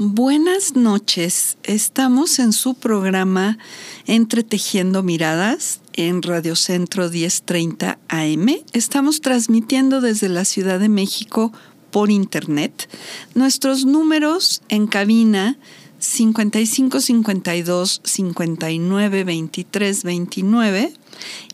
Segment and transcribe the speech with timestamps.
[0.00, 3.58] Buenas noches, estamos en su programa
[4.06, 8.48] Entretejiendo Miradas en Radio Centro 1030 AM.
[8.72, 11.52] Estamos transmitiendo desde la Ciudad de México
[11.90, 12.88] por internet.
[13.34, 15.58] Nuestros números en cabina
[15.98, 20.92] 55 52 59 23 29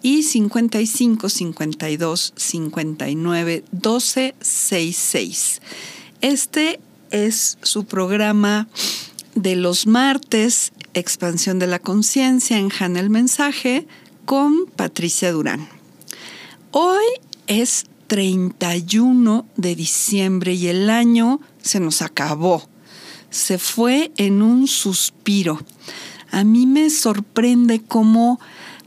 [0.02, 5.62] y 55 52 59 12 66.
[6.20, 6.80] Este
[7.14, 8.66] es su programa
[9.36, 13.86] de los martes, Expansión de la Conciencia en Hanna el Mensaje,
[14.24, 15.68] con Patricia Durán.
[16.72, 17.04] Hoy
[17.46, 22.68] es 31 de diciembre y el año se nos acabó.
[23.30, 25.60] Se fue en un suspiro.
[26.32, 28.40] A mí me sorprende cómo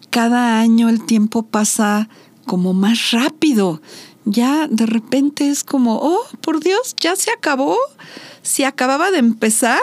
[0.09, 2.09] cada año el tiempo pasa
[2.46, 3.82] como más rápido
[4.30, 7.78] ya de repente es como, oh, por Dios, ya se acabó,
[8.48, 9.82] se acababa de empezar.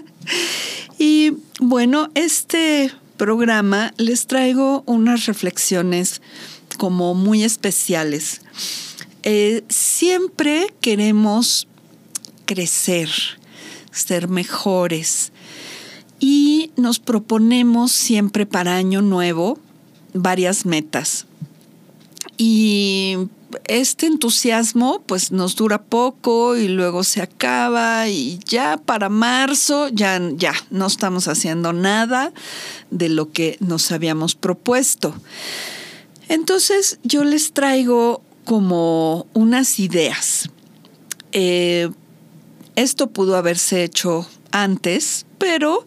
[0.98, 6.22] y bueno, este programa les traigo unas reflexiones
[6.78, 8.40] como muy especiales.
[9.22, 11.68] Eh, siempre queremos
[12.46, 13.10] crecer,
[13.92, 15.30] ser mejores
[16.18, 19.58] y nos proponemos siempre para año nuevo
[20.14, 21.26] varias metas.
[22.38, 23.16] Y
[23.66, 30.20] este entusiasmo pues nos dura poco y luego se acaba y ya para marzo ya,
[30.34, 32.32] ya no estamos haciendo nada
[32.90, 35.14] de lo que nos habíamos propuesto.
[36.28, 40.50] Entonces yo les traigo como unas ideas.
[41.32, 41.90] Eh,
[42.76, 45.86] esto pudo haberse hecho antes, pero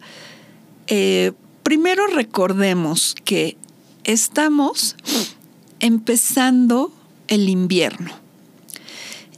[0.88, 3.58] eh, primero recordemos que
[4.04, 4.96] estamos
[5.80, 6.94] empezando
[7.28, 8.12] el invierno.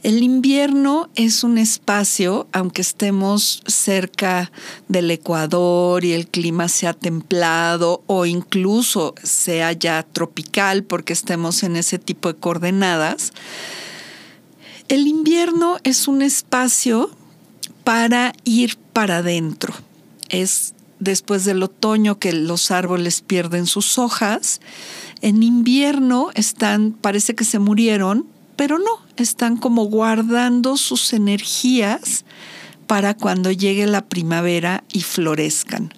[0.02, 4.50] El invierno es un espacio, aunque estemos cerca
[4.88, 11.76] del Ecuador y el clima sea templado o incluso sea ya tropical porque estemos en
[11.76, 13.34] ese tipo de coordenadas,
[14.88, 17.10] el invierno es un espacio
[17.84, 19.74] para ir para adentro.
[20.30, 24.60] Es después del otoño que los árboles pierden sus hojas
[25.22, 28.26] en invierno están, parece que se murieron,
[28.56, 32.24] pero no, están como guardando sus energías
[32.86, 35.94] para cuando llegue la primavera y florezcan.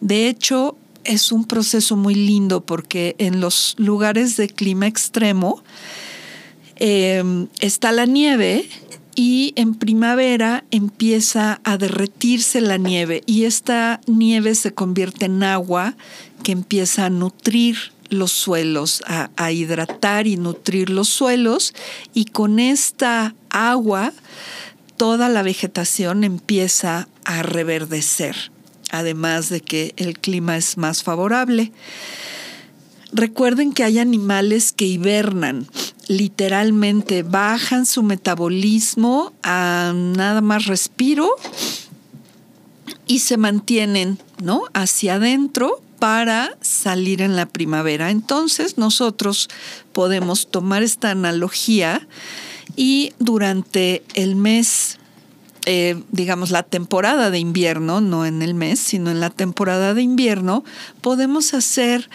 [0.00, 5.62] De hecho, es un proceso muy lindo porque en los lugares de clima extremo
[6.76, 8.68] em, está la nieve
[9.14, 15.96] y en primavera empieza a derretirse la nieve y esta nieve se convierte en agua
[16.42, 17.76] que empieza a nutrir
[18.10, 21.74] los suelos, a, hidratar y nutrir los suelos
[22.14, 24.12] y con esta agua
[24.96, 28.50] toda la vegetación empieza a reverdecer,
[28.90, 31.72] además de que el clima es más favorable.
[33.12, 35.66] Recuerden que hay animales que hibernan,
[36.08, 41.30] literalmente bajan su metabolismo a nada más respiro
[43.06, 44.64] y se mantienen, ¿no?
[44.74, 48.10] Hacia adentro para salir en la primavera.
[48.10, 49.48] Entonces nosotros
[49.92, 52.06] podemos tomar esta analogía
[52.76, 54.98] y durante el mes,
[55.66, 60.02] eh, digamos la temporada de invierno, no en el mes, sino en la temporada de
[60.02, 60.64] invierno,
[61.00, 62.08] podemos hacer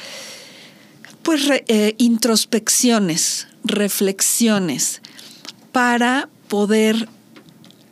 [1.24, 5.02] pues eh, introspecciones, reflexiones
[5.72, 7.10] para poder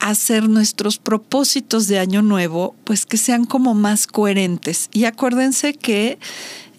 [0.02, 4.90] hacer nuestros propósitos de año nuevo, pues que sean como más coherentes.
[4.92, 6.18] Y acuérdense que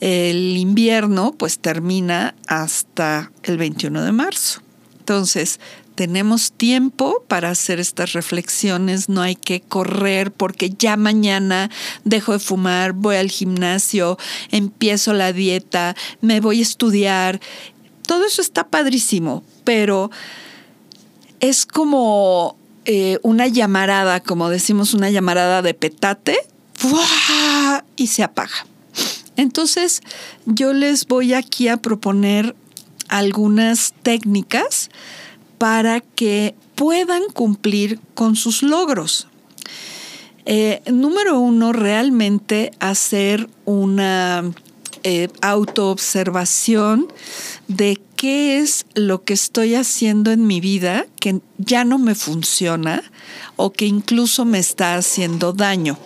[0.00, 4.60] el invierno pues termina hasta el 21 de marzo.
[4.98, 5.60] Entonces,
[5.94, 11.70] tenemos tiempo para hacer estas reflexiones, no hay que correr porque ya mañana
[12.04, 14.18] dejo de fumar, voy al gimnasio,
[14.50, 17.40] empiezo la dieta, me voy a estudiar.
[18.06, 20.10] Todo eso está padrísimo, pero
[21.40, 26.38] es como eh, una llamarada, como decimos, una llamarada de petate,
[27.96, 28.66] y se apaga.
[29.36, 30.00] Entonces,
[30.46, 32.56] yo les voy aquí a proponer
[33.08, 34.90] algunas técnicas
[35.58, 39.28] para que puedan cumplir con sus logros.
[40.44, 44.42] Eh, número uno, realmente hacer una
[45.04, 47.06] eh, autoobservación
[47.68, 53.02] de qué es lo que estoy haciendo en mi vida que ya no me funciona
[53.56, 55.98] o que incluso me está haciendo daño.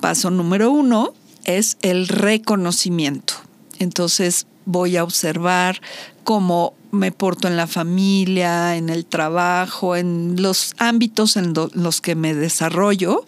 [0.00, 1.14] Paso número uno
[1.44, 3.34] es el reconocimiento.
[3.78, 5.80] Entonces voy a observar
[6.24, 12.14] cómo me porto en la familia, en el trabajo, en los ámbitos en los que
[12.14, 13.24] me desarrollo.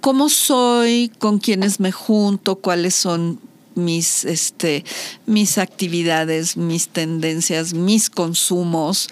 [0.00, 1.12] ¿Cómo soy?
[1.18, 2.56] ¿Con quiénes me junto?
[2.56, 3.40] ¿Cuáles son
[3.84, 4.84] mis, este,
[5.26, 9.08] mis actividades, mis tendencias, mis consumos?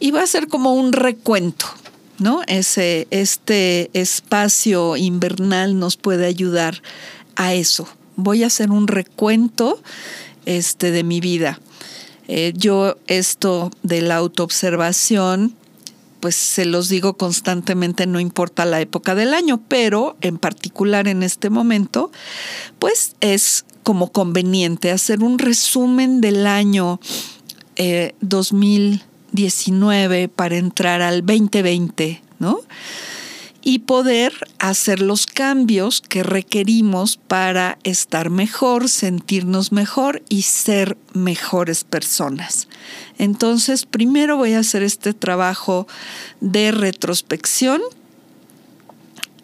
[0.00, 1.66] Y va a ser como un recuento,
[2.18, 2.42] ¿no?
[2.46, 6.82] Ese, este espacio invernal nos puede ayudar
[7.36, 7.88] a eso.
[8.16, 9.80] Voy a hacer un recuento
[10.46, 11.60] este, de mi vida.
[12.28, 15.54] Eh, yo esto de la autoobservación,
[16.20, 21.22] pues se los digo constantemente, no importa la época del año, pero en particular en
[21.22, 22.12] este momento,
[22.78, 27.00] pues es como conveniente hacer un resumen del año
[28.20, 32.60] 2019 eh, para entrar al 2020, ¿no?
[33.62, 41.84] y poder hacer los cambios que requerimos para estar mejor, sentirnos mejor y ser mejores
[41.84, 42.66] personas.
[43.18, 45.86] Entonces, primero voy a hacer este trabajo
[46.40, 47.80] de retrospección,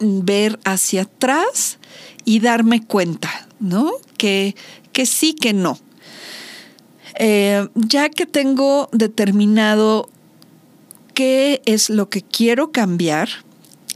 [0.01, 1.77] ver hacia atrás
[2.25, 3.91] y darme cuenta, ¿no?
[4.17, 4.55] Que,
[4.93, 5.79] que sí, que no.
[7.15, 10.09] Eh, ya que tengo determinado
[11.13, 13.29] qué es lo que quiero cambiar,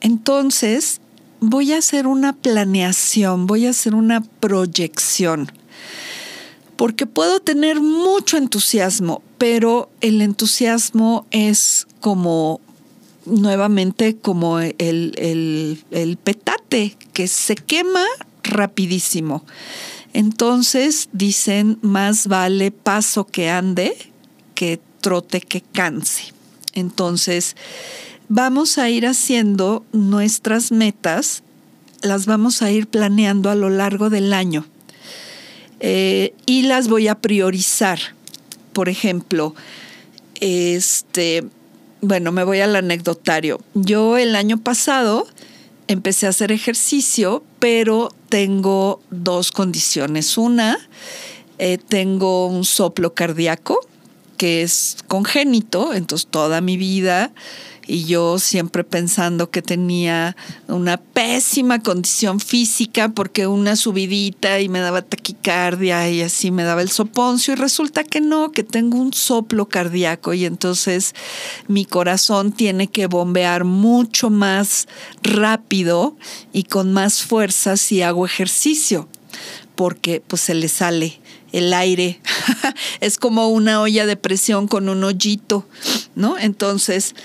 [0.04, 1.00] entonces,
[1.40, 5.50] voy a hacer una planeación, voy a hacer una proyección,
[6.76, 12.60] porque puedo tener mucho entusiasmo, pero el entusiasmo es como
[13.26, 14.76] nuevamente como el,
[15.92, 18.04] el, petate que se quema
[18.44, 19.46] rapidísimo.
[20.14, 23.98] Entonces dicen, más vale paso que ande
[24.54, 26.34] que trote que canse.
[26.74, 27.56] Entonces,
[28.30, 31.44] vamos a ir haciendo nuestras metas,
[32.02, 34.66] las vamos a ir planeando a lo largo del año
[35.80, 38.00] eh, y las voy a priorizar.
[38.72, 39.54] Por ejemplo,
[40.40, 41.44] este,
[42.02, 43.62] bueno, me voy al anecdotario.
[43.74, 45.28] Yo el año pasado
[45.88, 50.40] empecé a hacer ejercicio, pero tengo dos condiciones.
[50.40, 50.80] Una,
[51.60, 53.80] eh, tengo un soplo cardíaco
[54.38, 57.32] que es congénito, entonces toda mi vida
[57.86, 60.36] y yo siempre pensando que tenía
[60.68, 66.82] una pésima condición física porque una subidita y me daba taquicardia y así me daba
[66.82, 71.14] el soponcio y resulta que no, que tengo un soplo cardíaco y entonces
[71.68, 74.88] mi corazón tiene que bombear mucho más
[75.22, 76.16] rápido
[76.54, 79.08] y con más fuerza si hago ejercicio
[79.76, 81.20] porque pues se le sale
[81.54, 82.20] el aire.
[83.00, 85.66] es como una olla de presión con un hoyito,
[86.16, 86.38] ¿no?
[86.38, 87.16] Entonces,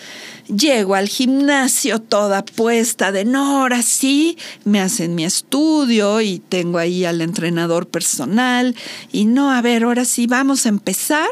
[0.48, 6.78] Llego al gimnasio toda puesta de no, ahora sí, me hacen mi estudio y tengo
[6.78, 8.74] ahí al entrenador personal
[9.12, 11.28] y no, a ver, ahora sí, vamos a empezar.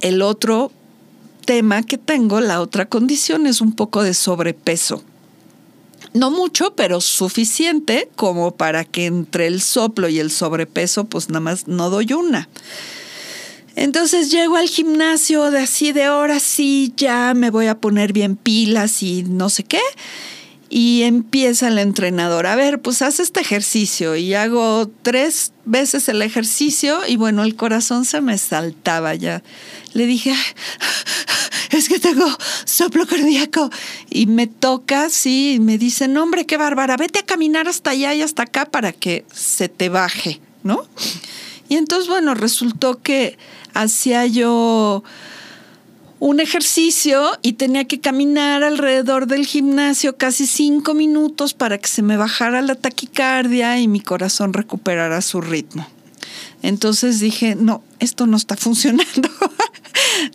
[0.00, 0.72] El otro
[1.44, 5.04] tema que tengo, la otra condición es un poco de sobrepeso.
[6.12, 11.40] No mucho, pero suficiente como para que entre el soplo y el sobrepeso, pues nada
[11.40, 12.48] más no doy una.
[13.76, 18.36] Entonces llego al gimnasio de así de ahora sí, ya me voy a poner bien
[18.36, 19.80] pilas y no sé qué.
[20.72, 26.22] Y empieza el entrenador, a ver, pues haz este ejercicio y hago tres veces el
[26.22, 29.42] ejercicio y bueno, el corazón se me saltaba ya.
[29.94, 30.32] Le dije,
[31.70, 32.24] es que tengo
[32.64, 33.68] soplo cardíaco
[34.10, 37.90] y me toca, sí, y me dice, no hombre, qué bárbara, vete a caminar hasta
[37.90, 40.86] allá y hasta acá para que se te baje, ¿no?
[41.68, 43.38] Y entonces, bueno, resultó que
[43.74, 45.02] hacía yo
[46.20, 52.02] un ejercicio y tenía que caminar alrededor del gimnasio casi cinco minutos para que se
[52.02, 55.86] me bajara la taquicardia y mi corazón recuperara su ritmo.
[56.62, 59.30] Entonces dije, no, esto no está funcionando,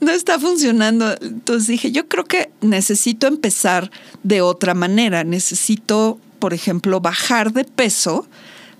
[0.01, 1.15] no está funcionando.
[1.22, 3.92] Entonces dije, yo creo que necesito empezar
[4.24, 8.27] de otra manera, necesito, por ejemplo, bajar de peso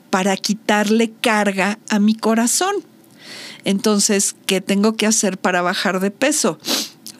[0.10, 2.74] para quitarle carga a mi corazón.
[3.64, 6.58] Entonces, ¿qué tengo que hacer para bajar de peso?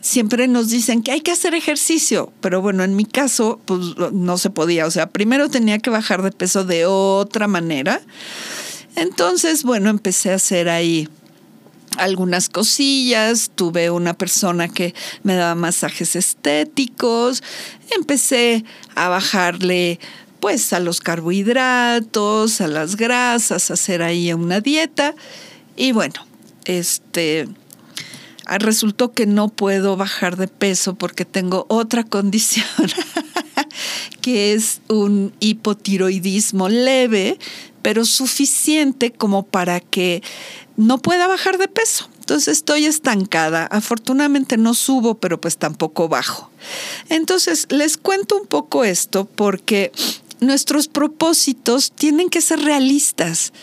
[0.06, 3.82] Siempre nos dicen que hay que hacer ejercicio, pero bueno, en mi caso, pues
[4.12, 4.86] no se podía.
[4.86, 8.00] O sea, primero tenía que bajar de peso de otra manera.
[8.96, 11.10] Entonces, bueno, empecé a hacer ahí
[11.98, 14.94] algunas cosillas, tuve una persona que
[15.24, 17.42] me daba masajes estéticos,
[17.90, 20.00] empecé a bajarle
[20.40, 25.16] pues a los carbohidratos, a las grasas, a hacer ahí una dieta
[25.76, 26.28] y bueno,
[26.66, 27.48] este,
[28.46, 32.66] resultó que no puedo bajar de peso porque tengo otra condición,
[34.22, 37.38] que es un hipotiroidismo leve,
[37.82, 40.24] pero suficiente como para que
[40.78, 42.10] no pueda bajar de peso.
[42.20, 43.66] Entonces estoy estancada.
[43.68, 46.50] Afortunadamente no subo, pero pues tampoco bajo.
[47.10, 49.92] Entonces les cuento un poco esto porque
[50.40, 53.54] nuestros propósitos tienen que ser realistas.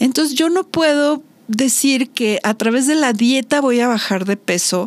[0.00, 4.36] Entonces yo no puedo decir que a través de la dieta voy a bajar de
[4.36, 4.86] peso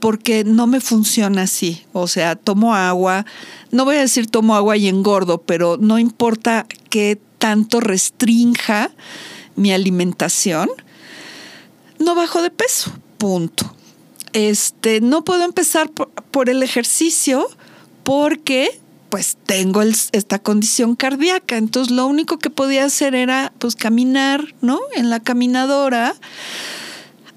[0.00, 1.84] porque no me funciona así.
[1.92, 3.26] O sea, tomo agua,
[3.72, 8.90] no voy a decir tomo agua y engordo, pero no importa qué tanto restrinja
[9.54, 10.70] mi alimentación,
[11.98, 12.90] no bajo de peso.
[13.18, 13.74] Punto.
[14.32, 17.48] Este, no puedo empezar por, por el ejercicio
[18.02, 21.56] porque pues tengo esta condición cardíaca.
[21.56, 24.80] Entonces lo único que podía hacer era pues caminar, ¿no?
[24.94, 26.14] En la caminadora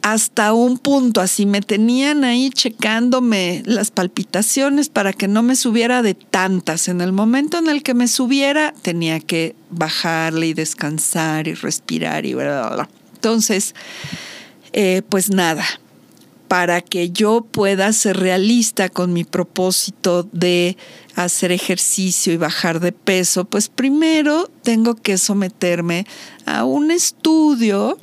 [0.01, 6.01] hasta un punto, así me tenían ahí checándome las palpitaciones para que no me subiera
[6.01, 6.87] de tantas.
[6.87, 12.25] En el momento en el que me subiera, tenía que bajarle y descansar y respirar
[12.25, 12.89] y bla, bla, bla.
[13.13, 13.75] Entonces,
[14.73, 15.65] eh, pues nada,
[16.51, 20.75] para que yo pueda ser realista con mi propósito de
[21.15, 26.05] hacer ejercicio y bajar de peso, pues primero tengo que someterme
[26.45, 27.97] a un estudio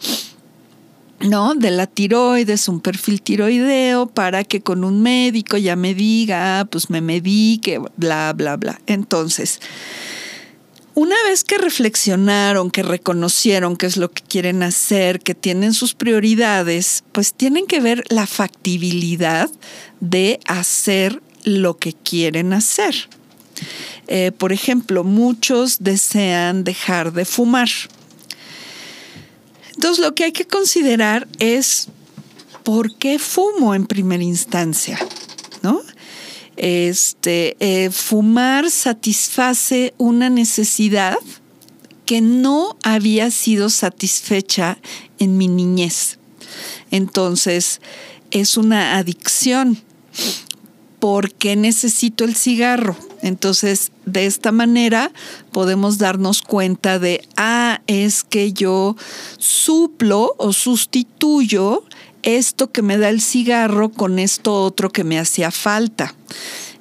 [1.20, 1.54] ¿no?
[1.56, 6.64] De la tiroides, un perfil tiroideo, para que con un médico ya me diga, ah,
[6.64, 8.80] pues me medique, bla, bla, bla.
[8.86, 9.60] Entonces,
[10.98, 15.94] una vez que reflexionaron, que reconocieron qué es lo que quieren hacer, que tienen sus
[15.94, 19.48] prioridades, pues tienen que ver la factibilidad
[20.00, 23.08] de hacer lo que quieren hacer.
[24.08, 27.68] Eh, por ejemplo, muchos desean dejar de fumar.
[29.74, 31.86] Entonces, lo que hay que considerar es
[32.64, 34.98] por qué fumo en primera instancia,
[35.62, 35.80] ¿no?
[36.58, 41.16] Este, eh, fumar satisface una necesidad
[42.04, 44.78] que no había sido satisfecha
[45.20, 46.18] en mi niñez.
[46.90, 47.80] Entonces,
[48.32, 49.78] es una adicción.
[50.98, 52.96] ¿Por qué necesito el cigarro?
[53.22, 55.12] Entonces, de esta manera
[55.52, 58.96] podemos darnos cuenta de, ah, es que yo
[59.38, 61.84] suplo o sustituyo
[62.22, 66.14] esto que me da el cigarro con esto otro que me hacía falta.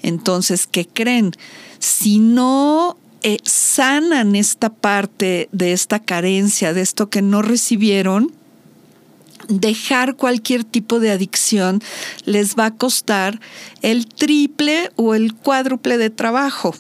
[0.02, 1.34] Entonces, ¿qué creen?
[1.80, 8.32] Si no eh, sanan esta parte de esta carencia, de esto que no recibieron,
[9.48, 11.82] dejar cualquier tipo de adicción
[12.26, 13.40] les va a costar
[13.82, 16.76] el triple o el cuádruple de trabajo.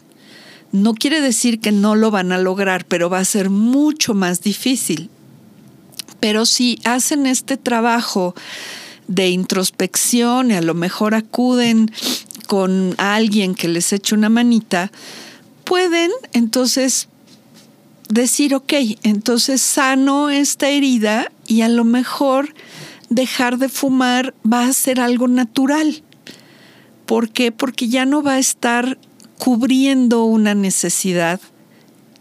[0.72, 4.42] No quiere decir que no lo van a lograr, pero va a ser mucho más
[4.42, 5.10] difícil.
[6.20, 8.36] Pero si hacen este trabajo
[9.08, 11.92] de introspección y a lo mejor acuden
[12.48, 14.92] con alguien que les eche una manita,
[15.64, 17.08] pueden entonces
[18.10, 22.54] decir, ok, entonces sano esta herida y a lo mejor
[23.10, 26.04] dejar de fumar va a ser algo natural.
[27.06, 27.52] ¿Por qué?
[27.52, 28.98] Porque ya no va a estar
[29.38, 31.40] cubriendo una necesidad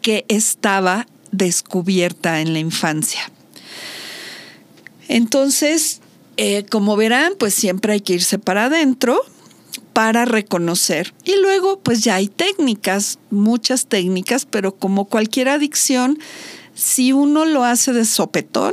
[0.03, 3.31] que estaba descubierta en la infancia.
[5.09, 6.01] Entonces,
[6.37, 9.23] eh, como verán, pues siempre hay que irse para adentro
[9.93, 11.15] para reconocer.
[11.25, 16.19] Y luego, pues ya hay técnicas, muchas técnicas, pero como cualquier adicción,
[16.75, 18.73] si uno lo hace de sopetón,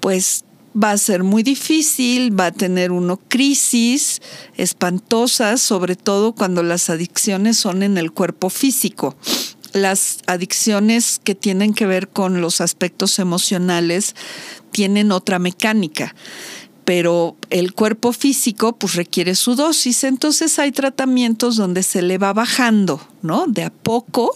[0.00, 0.44] pues
[0.80, 4.22] va a ser muy difícil, va a tener uno crisis
[4.56, 9.16] espantosas, sobre todo cuando las adicciones son en el cuerpo físico.
[9.72, 14.14] Las adicciones que tienen que ver con los aspectos emocionales
[14.78, 16.14] tienen otra mecánica
[16.84, 22.32] pero el cuerpo físico pues requiere su dosis, entonces hay tratamientos donde se le va
[22.32, 23.44] bajando, ¿no?
[23.46, 24.32] De a poco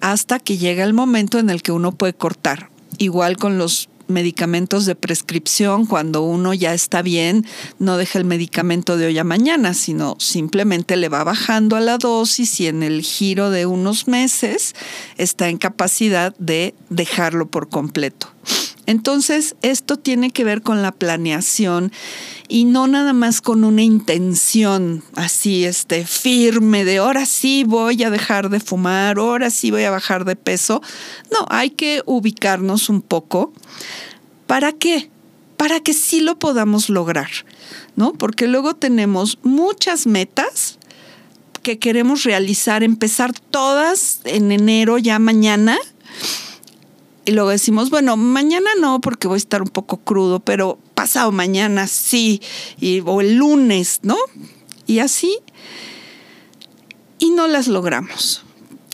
[0.00, 2.70] hasta que llega el momento en el que uno puede cortar.
[2.98, 7.46] Igual con los medicamentos de prescripción, cuando uno ya está bien,
[7.78, 11.98] no deja el medicamento de hoy a mañana, sino simplemente le va bajando a la
[11.98, 14.74] dosis y en el giro de unos meses
[15.18, 18.32] está en capacidad de dejarlo por completo.
[18.86, 21.92] Entonces, esto tiene que ver con la planeación
[22.48, 28.10] y no nada más con una intención así este firme de ahora sí voy a
[28.10, 30.82] dejar de fumar, ahora sí voy a bajar de peso.
[31.32, 33.52] No, hay que ubicarnos un poco.
[34.46, 35.10] ¿Para qué?
[35.56, 37.30] Para que sí lo podamos lograr,
[37.96, 38.12] ¿no?
[38.12, 40.78] Porque luego tenemos muchas metas
[41.62, 45.76] que queremos realizar, empezar todas en enero ya mañana
[47.26, 51.32] y luego decimos, bueno, mañana no porque voy a estar un poco crudo, pero pasado
[51.32, 52.40] mañana sí,
[52.80, 54.16] y, o el lunes, ¿no?
[54.86, 55.40] Y así,
[57.18, 58.44] y no las logramos.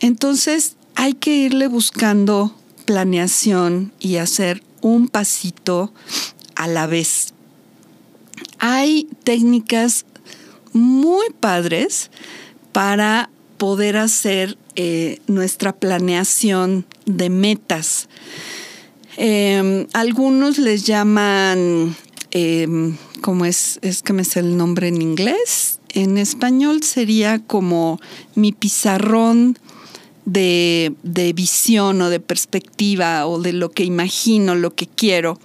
[0.01, 5.93] Entonces hay que irle buscando planeación y hacer un pasito
[6.57, 7.35] a la vez.
[8.59, 10.07] hay técnicas
[10.73, 12.11] muy padres
[12.73, 13.29] para
[13.62, 18.09] poder hacer eh, nuestra planeación de metas.
[19.16, 21.95] Em, algunos les llaman,
[22.33, 23.78] em, ¿cómo es?
[23.83, 25.78] Es que me sé el nombre en inglés.
[25.90, 28.00] En español sería como
[28.35, 29.57] mi pizarrón
[30.25, 35.38] de, de visión o de perspectiva o de lo que imagino, lo que quiero.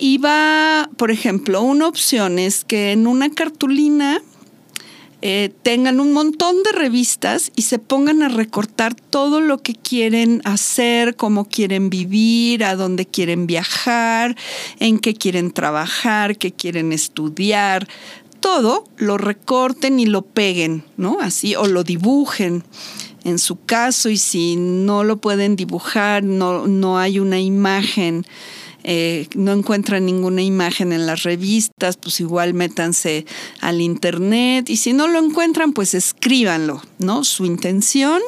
[0.00, 4.20] Y va, por ejemplo, una opción es que en una cartulina
[5.20, 10.40] eh, tengan un montón de revistas y se pongan a recortar todo lo que quieren
[10.44, 14.36] hacer, cómo quieren vivir, a dónde quieren viajar,
[14.78, 17.88] en qué quieren trabajar, qué quieren estudiar.
[18.38, 21.18] Todo lo recorten y lo peguen, ¿no?
[21.20, 22.62] Así, o lo dibujen
[23.24, 28.24] en su caso, y si no lo pueden dibujar, no, no hay una imagen
[28.90, 33.26] eh, no encuentran ninguna imagen en las revistas, pues igual métanse
[33.60, 37.22] al internet y si no lo encuentran, pues escríbanlo, ¿no?
[37.22, 38.22] Su intención.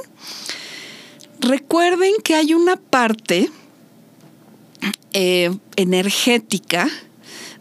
[1.41, 3.51] Recuerden que hay una parte
[5.15, 6.91] eh, energética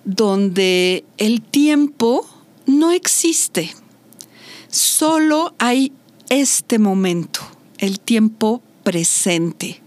[0.03, 2.27] donde el tiempo
[2.65, 3.73] no existe,
[4.67, 5.93] solo hay
[6.27, 7.39] este momento,
[7.77, 9.81] el tiempo presente.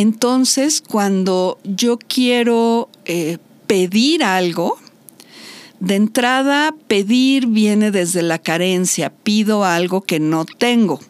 [0.00, 4.78] Entonces, cuando yo quiero eh, pedir algo,
[5.78, 11.00] de entrada, pedir viene desde la carencia, pido algo que no tengo.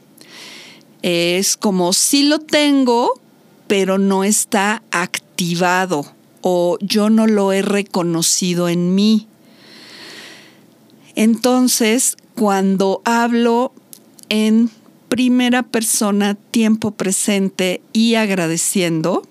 [1.03, 3.13] Es como si lo tengo,
[3.69, 6.05] pero no está activado
[6.41, 9.29] o yo no lo he reconocido en mí.
[11.15, 13.73] Entonces, cuando hablo
[14.31, 14.69] en
[15.11, 19.27] primera persona, tiempo presente y agradeciendo,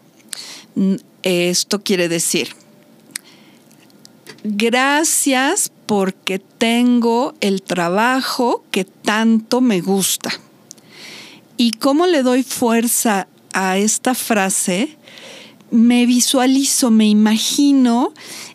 [1.24, 2.50] esto quiere decir,
[4.44, 10.30] gracias porque tengo el trabajo que tanto me gusta.
[11.56, 14.98] ¿Y cómo le doy fuerza a esta frase?
[15.72, 18.14] Me visualizo, me imagino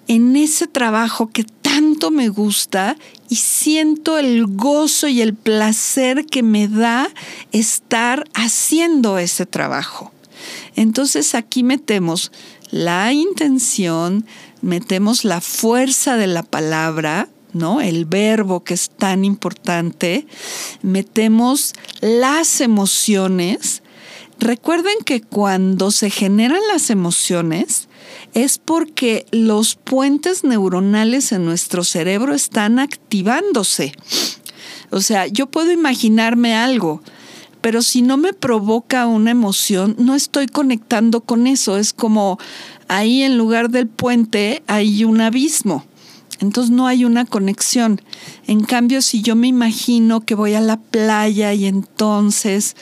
[0.09, 2.97] en ese trabajo que tanto me gusta
[3.29, 7.09] y siento el gozo y el placer que me da
[7.53, 10.13] estar haciendo ese trabajo.
[10.77, 12.33] Entonces aquí metemos
[12.71, 14.27] la intención,
[14.63, 17.81] metemos la fuerza de la palabra, ¿no?
[17.81, 20.27] El verbo que es tan importante,
[20.83, 23.83] metemos las emociones.
[24.41, 27.89] Recuerden que cuando se generan las emociones,
[28.35, 33.93] es porque los puentes neuronales en nuestro cerebro están activándose.
[34.91, 37.03] O sea, yo puedo imaginarme algo,
[37.61, 41.79] pero si no me provoca una emoción, no estoy conectando con eso.
[41.79, 42.39] Es como
[42.89, 45.85] ahí en lugar del puente hay un abismo.
[46.41, 48.01] Entonces no hay una conexión.
[48.47, 52.77] En cambio, si yo me imagino que voy a la playa y entonces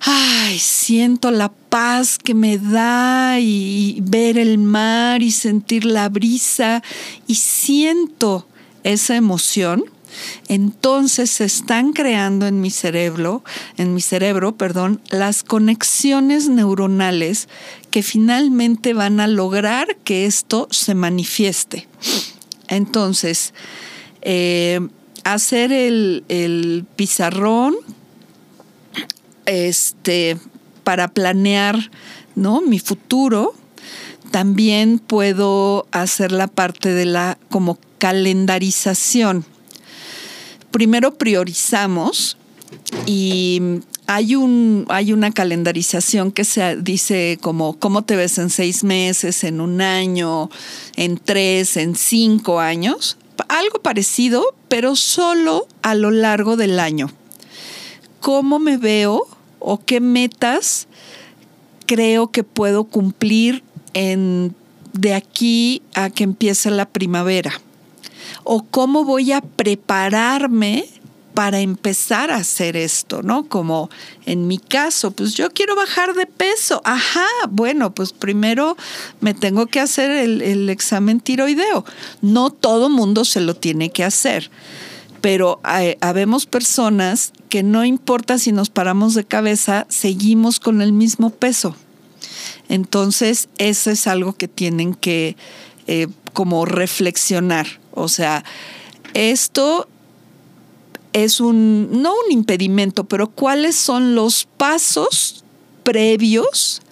[0.00, 6.82] ay, siento la paz que me da y ver el mar y sentir la brisa
[7.26, 8.46] y siento
[8.84, 9.84] esa emoción,
[10.48, 13.42] entonces se están creando en mi cerebro,
[13.76, 17.48] en mi cerebro, perdón, las conexiones neuronales
[17.90, 21.88] que finalmente van a lograr que esto se manifieste.
[22.68, 23.52] Entonces,
[24.22, 24.80] eh,
[25.24, 27.74] hacer el, el pizarrón
[29.46, 30.36] este,
[30.84, 31.90] para planear
[32.34, 32.60] ¿no?
[32.60, 33.54] mi futuro,
[34.30, 39.44] también puedo hacer la parte de la como calendarización.
[40.70, 42.36] Primero priorizamos
[43.06, 48.84] y hay, un, hay una calendarización que se dice como cómo te ves en seis
[48.84, 50.50] meses, en un año,
[50.96, 53.16] en tres, en cinco años.
[53.48, 57.10] Algo parecido, pero solo a lo largo del año.
[58.20, 59.26] ¿Cómo me veo
[59.66, 60.86] o qué metas
[61.86, 64.54] creo que puedo cumplir en,
[64.92, 67.60] de aquí a que empiece la primavera
[68.44, 70.86] o cómo voy a prepararme
[71.34, 73.48] para empezar a hacer esto, ¿no?
[73.48, 73.90] Como
[74.24, 76.80] en mi caso, pues yo quiero bajar de peso.
[76.84, 78.76] Ajá, bueno, pues primero
[79.20, 81.84] me tengo que hacer el, el examen tiroideo.
[82.22, 84.48] No todo mundo se lo tiene que hacer
[85.26, 91.30] pero habemos personas que no importa si nos paramos de cabeza, seguimos con el mismo
[91.30, 91.74] peso.
[92.68, 95.36] Entonces, eso es algo que tienen que
[95.88, 97.66] eh, como reflexionar.
[97.90, 98.44] O sea,
[99.14, 99.88] esto
[101.12, 105.42] es un, no un impedimento, pero cuáles son los pasos
[105.82, 106.82] previos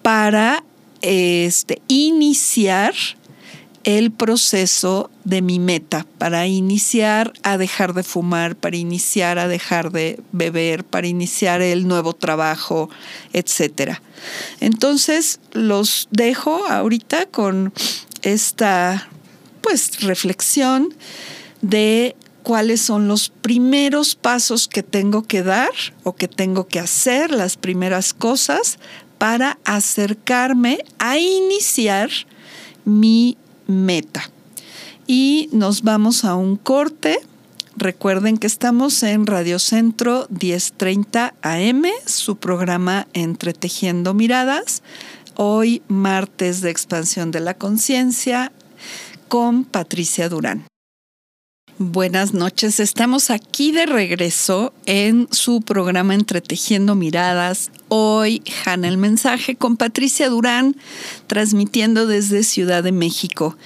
[0.00, 0.64] para
[1.02, 2.94] este, iniciar
[3.88, 9.92] el proceso de mi meta para iniciar a dejar de fumar, para iniciar a dejar
[9.92, 12.90] de beber, para iniciar el nuevo trabajo,
[13.32, 14.02] etcétera.
[14.60, 17.72] Entonces los dejo ahorita con
[18.20, 19.08] esta
[19.62, 20.94] pues reflexión
[21.62, 25.72] de cuáles son los primeros pasos que tengo que dar
[26.02, 28.78] o que tengo que hacer, las primeras cosas
[29.16, 32.10] para acercarme a iniciar
[32.84, 34.28] mi meta.
[35.06, 37.20] Y nos vamos a un corte.
[37.76, 44.82] Recuerden que estamos en Radio Centro 1030 AM, su programa Entretejiendo Miradas.
[45.36, 48.50] Hoy martes de expansión de la conciencia
[49.28, 50.64] con Patricia Durán.
[51.80, 57.70] Buenas noches, estamos aquí de regreso en su programa Entretejiendo Miradas.
[57.86, 60.74] Hoy, Hanna el Mensaje con Patricia Durán,
[61.28, 63.56] transmitiendo desde Ciudad de México.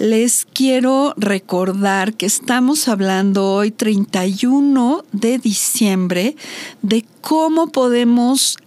[0.00, 6.34] Les quiero recordar que estamos hablando hoy, 31 de diciembre,
[6.82, 8.58] de cómo podemos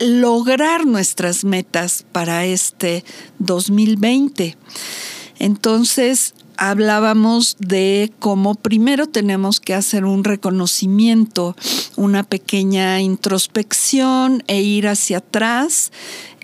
[0.00, 3.04] lograr nuestras metas para este
[3.38, 4.54] 2020.
[5.38, 11.56] Entonces, hablábamos de cómo primero tenemos que hacer un reconocimiento,
[11.96, 15.92] una pequeña introspección e ir hacia atrás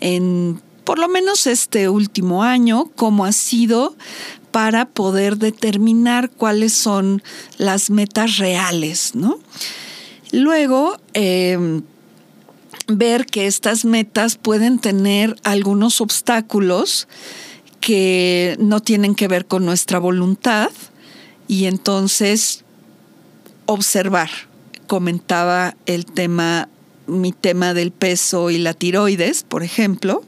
[0.00, 3.94] en por lo menos este último año, cómo ha sido
[4.50, 7.22] para poder determinar cuáles son
[7.58, 9.38] las metas reales, ¿no?
[10.32, 11.82] Luego, em,
[12.88, 17.06] ver que estas metas pueden tener algunos obstáculos
[17.80, 20.70] que no tienen que ver con nuestra voluntad
[21.48, 22.64] y entonces
[23.66, 24.30] observar.
[24.86, 26.68] Comentaba el tema,
[27.06, 30.22] mi tema del peso y la tiroides, por ejemplo.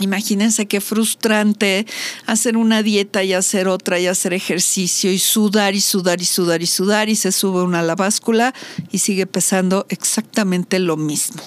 [0.00, 1.84] Imagínense qué frustrante
[2.26, 6.62] hacer una dieta y hacer otra y hacer ejercicio y sudar y sudar y sudar
[6.62, 8.54] y sudar y se sube una a la báscula
[8.92, 11.42] y sigue pesando exactamente lo mismo.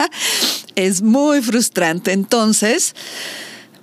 [0.76, 2.12] es muy frustrante.
[2.12, 2.94] Entonces,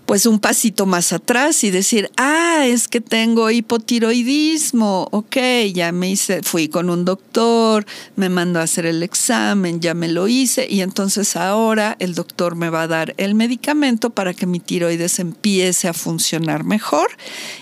[0.09, 5.37] pues un pasito más atrás y decir, ah, es que tengo hipotiroidismo, ok,
[5.71, 10.07] ya me hice, fui con un doctor, me mandó a hacer el examen, ya me
[10.07, 14.47] lo hice y entonces ahora el doctor me va a dar el medicamento para que
[14.47, 17.11] mi tiroides empiece a funcionar mejor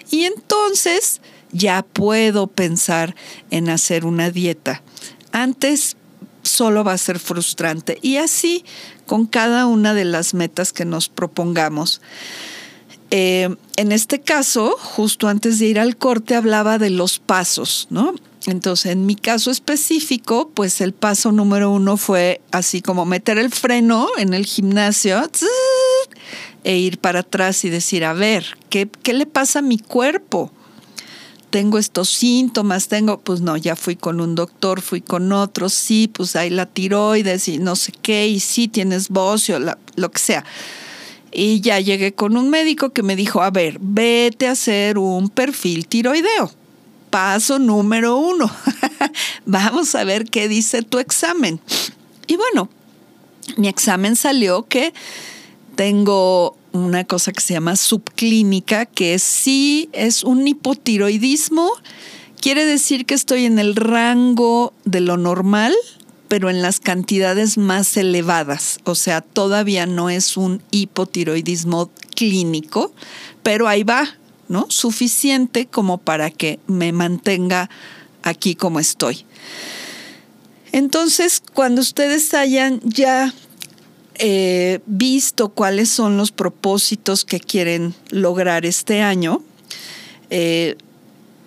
[0.09, 1.19] y entonces
[1.51, 3.13] ya puedo pensar
[3.51, 4.83] en hacer una dieta.
[5.33, 5.97] Antes
[6.47, 8.65] solo va a ser frustrante y así
[9.05, 12.01] con cada una de las metas que nos propongamos.
[13.09, 18.13] Eh, en este caso, justo antes de ir al corte, hablaba de los pasos, ¿no?
[18.47, 23.51] Entonces, en mi caso específico, pues el paso número uno fue así como meter el
[23.51, 25.29] freno en el gimnasio
[26.63, 30.51] e ir para atrás y decir, a ver, ¿qué, qué le pasa a mi cuerpo?
[31.49, 36.07] Tengo estos síntomas, tengo, pues no, ya fui con un doctor, fui con otro, sí,
[36.07, 40.45] pues hay la tiroides y no sé qué, y sí tienes bocio, lo que sea.
[41.31, 45.29] Y ya llegué con un médico que me dijo, a ver, vete a hacer un
[45.29, 46.51] perfil tiroideo.
[47.09, 48.49] Paso número uno.
[49.45, 51.59] Vamos a ver qué dice tu examen.
[52.27, 52.69] Y bueno,
[53.55, 54.93] mi examen salió que
[55.75, 61.71] tengo una cosa que se llama subclínica, que sí es un hipotiroidismo.
[62.39, 65.73] Quiere decir que estoy en el rango de lo normal,
[66.27, 68.79] pero en las cantidades más elevadas.
[68.83, 72.93] O sea, todavía no es un hipotiroidismo clínico,
[73.43, 74.07] pero ahí va,
[74.47, 74.65] ¿no?
[74.69, 77.69] Suficiente como para que me mantenga
[78.23, 79.25] aquí como estoy.
[80.71, 83.33] Entonces, cuando ustedes hayan ya
[84.19, 89.43] eh, visto cuáles son los propósitos que quieren lograr este año,
[90.29, 90.75] eh,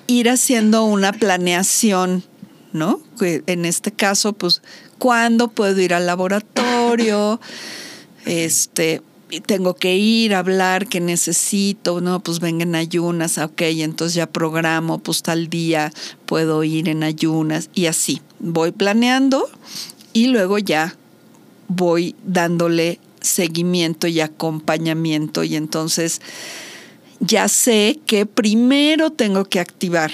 [0.07, 2.25] ir haciendo una planeación,
[2.73, 3.01] ¿no?
[3.21, 4.63] En este caso, pues,
[4.99, 7.41] ¿cuándo puedo ir al laboratorio?
[8.25, 9.03] Este,
[9.47, 14.99] tengo que ir a hablar que necesito, no, pues vengan ayunas, ok, entonces ya programo,
[14.99, 15.93] pues tal día
[16.27, 18.21] puedo ir en ayunas y así.
[18.41, 19.49] Voy planeando
[20.13, 20.97] y luego ya
[21.71, 26.21] voy dándole seguimiento y acompañamiento y entonces
[27.21, 30.11] ya sé que primero tengo que activar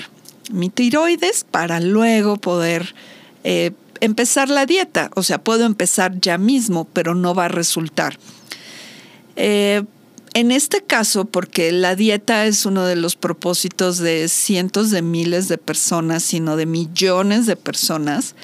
[0.52, 2.94] mi tiroides para luego poder
[3.42, 5.10] eh, empezar la dieta.
[5.14, 8.18] O sea, puedo empezar ya mismo, pero no va a resultar.
[9.36, 9.82] Eh,
[10.34, 15.48] en este caso, porque la dieta es uno de los propósitos de cientos de miles
[15.48, 18.34] de personas, sino de millones de personas,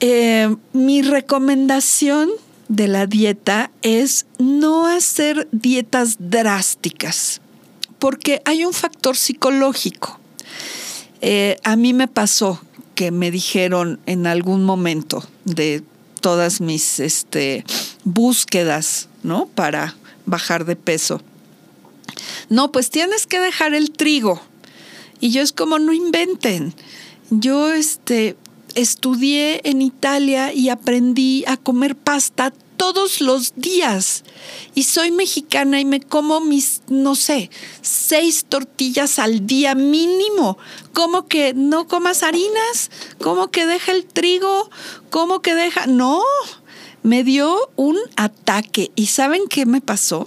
[0.00, 2.30] eh, mi recomendación
[2.68, 7.40] de la dieta es no hacer dietas drásticas.
[7.98, 10.18] porque hay un factor psicológico.
[11.20, 12.58] Eh, a mí me pasó
[12.94, 15.82] que me dijeron en algún momento de
[16.20, 17.64] todas mis este,
[18.04, 19.46] búsquedas, ¿no?
[19.46, 21.20] Para bajar de peso.
[22.48, 24.40] No, pues tienes que dejar el trigo.
[25.20, 26.74] Y yo es como, no inventen.
[27.30, 28.36] Yo este,
[28.74, 34.24] estudié en Italia y aprendí a comer pasta todos los días.
[34.74, 37.50] Y soy mexicana y me como mis, no sé,
[37.82, 40.56] seis tortillas al día mínimo.
[40.94, 42.90] ¿Cómo que no comas harinas?
[43.20, 44.70] ¿Cómo que deja el trigo?
[45.10, 45.86] ¿Cómo que deja?
[45.86, 46.22] No,
[47.02, 48.90] me dio un ataque.
[48.96, 50.26] ¿Y saben qué me pasó?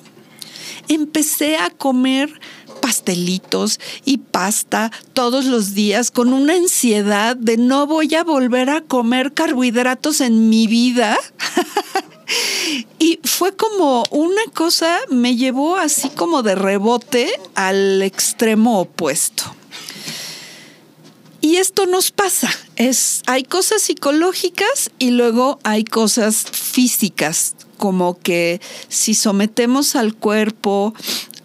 [0.87, 2.39] Empecé a comer
[2.83, 8.81] pastelitos y pasta todos los días con una ansiedad de no voy a volver a
[8.81, 11.17] comer carbohidratos en mi vida.
[12.99, 19.43] y fue como una cosa, me llevó así como de rebote al extremo opuesto.
[21.39, 28.59] Y esto nos pasa, es hay cosas psicológicas y luego hay cosas físicas, como que
[28.89, 30.93] si sometemos al cuerpo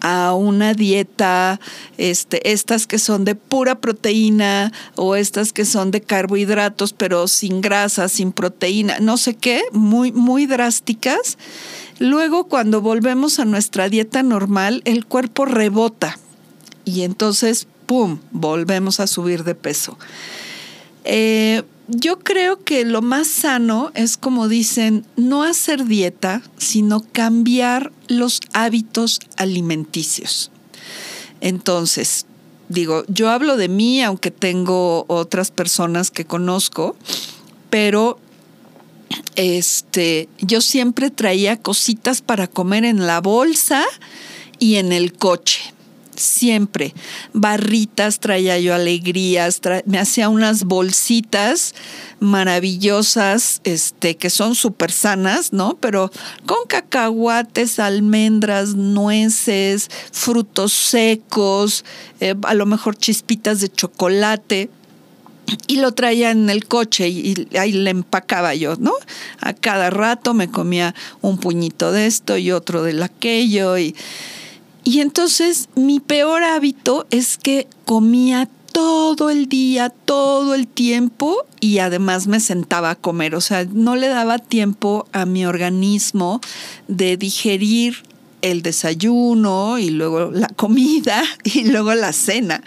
[0.01, 1.59] a una dieta,
[1.97, 7.61] este, estas que son de pura proteína o estas que son de carbohidratos, pero sin
[7.61, 11.37] grasa, sin proteína, no sé qué, muy, muy drásticas.
[11.99, 16.17] Luego, cuando volvemos a nuestra dieta normal, el cuerpo rebota
[16.85, 19.97] y entonces, ¡pum!, volvemos a subir de peso.
[21.03, 27.91] Eh, yo creo que lo más sano es, como dicen, no hacer dieta, sino cambiar
[28.07, 30.51] los hábitos alimenticios.
[31.41, 32.27] Entonces,
[32.69, 36.95] digo, yo hablo de mí, aunque tengo otras personas que conozco,
[37.71, 38.19] pero
[39.35, 43.83] este, yo siempre traía cositas para comer en la bolsa
[44.59, 45.73] y en el coche
[46.19, 46.93] siempre.
[47.33, 51.73] Barritas traía yo alegrías, me hacía unas bolsitas
[52.19, 55.77] maravillosas, este, que son súper sanas, ¿no?
[55.79, 56.11] Pero
[56.45, 61.85] con cacahuates, almendras, nueces, frutos secos,
[62.19, 64.69] eh, a lo mejor chispitas de chocolate
[65.67, 68.93] y lo traía en el coche y, ahí le empacaba yo, ¿no?
[69.39, 73.95] A cada rato me comía un puñito de esto y otro de aquello y
[74.89, 81.77] y entonces mi peor hábito es que comía todo el día, todo el tiempo y
[81.77, 83.35] además me sentaba a comer.
[83.35, 86.41] O sea, no le daba tiempo a mi organismo
[86.87, 87.97] de digerir
[88.41, 92.63] el desayuno y luego la comida y luego la cena.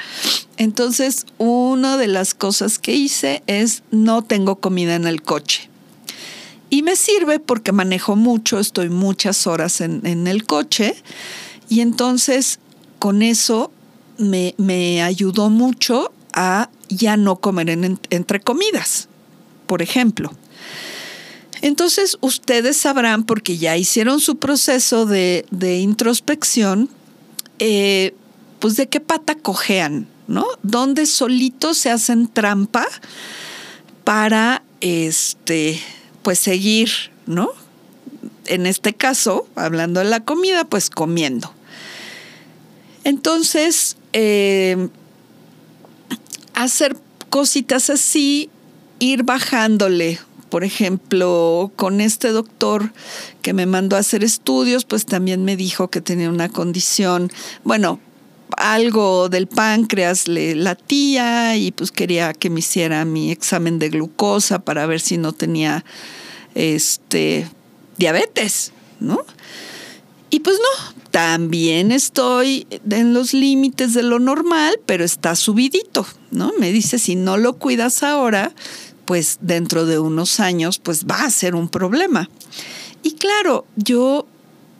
[0.59, 5.69] Entonces, una de las cosas que hice es no tengo comida en el coche.
[6.71, 10.95] Y me sirve porque manejo mucho, estoy muchas horas en, en el coche
[11.73, 12.59] y entonces
[12.99, 13.73] con eso
[14.19, 19.09] me, ayudó mucho a ya no comer entre comidas,
[19.67, 20.31] por ejemplo.
[21.63, 25.47] Entonces ustedes sabrán, porque ya hicieron su proceso de,
[25.81, 26.91] introspección,
[27.59, 28.15] eh,
[28.59, 30.45] pues de qué pata cojean, ¿no?
[30.63, 32.87] Donde solitos se hacen trampa
[34.05, 35.81] para este,
[36.21, 36.91] pues seguir,
[37.25, 37.49] ¿no?
[38.45, 41.55] En este caso, hablando de la comida, pues comiendo.
[43.05, 44.89] Entonces, eh,
[46.55, 46.97] hacer
[47.31, 48.51] cositas así,
[48.99, 50.19] ir bajándole.
[50.49, 52.93] Por ejemplo, con este doctor
[53.41, 57.33] que me mandó a hacer estudios, pues también me dijo que tenía una condición,
[57.65, 58.01] bueno,
[58.59, 64.59] algo del páncreas le latía y pues quería que me hiciera mi examen de glucosa
[64.59, 65.87] para ver si no tenía
[66.55, 67.49] este
[67.97, 69.25] diabetes, ¿no?
[70.29, 76.53] Y pues no, también estoy en los límites de lo normal, pero está subidito, ¿no?
[76.59, 78.53] Me dice, si no lo cuidas ahora,
[79.05, 82.31] pues dentro de unos años, pues va a ser un problema.
[83.03, 84.27] Y claro, yo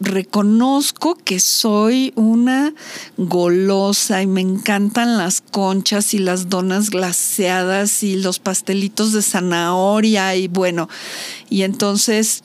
[0.01, 2.73] reconozco que soy una
[3.19, 10.35] golosa y me encantan las conchas y las donas glaseadas y los pastelitos de zanahoria
[10.35, 10.89] y bueno,
[11.51, 12.43] y entonces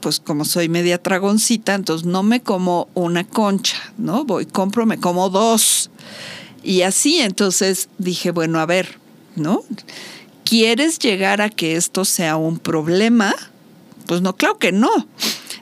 [0.00, 4.24] pues como soy media tragoncita, entonces no me como una concha, ¿no?
[4.24, 5.90] Voy, compro, me como dos.
[6.62, 8.98] Y así, entonces dije, bueno, a ver,
[9.36, 9.62] ¿no?
[10.44, 13.34] ¿Quieres llegar a que esto sea un problema?
[14.06, 14.90] Pues no, claro que no.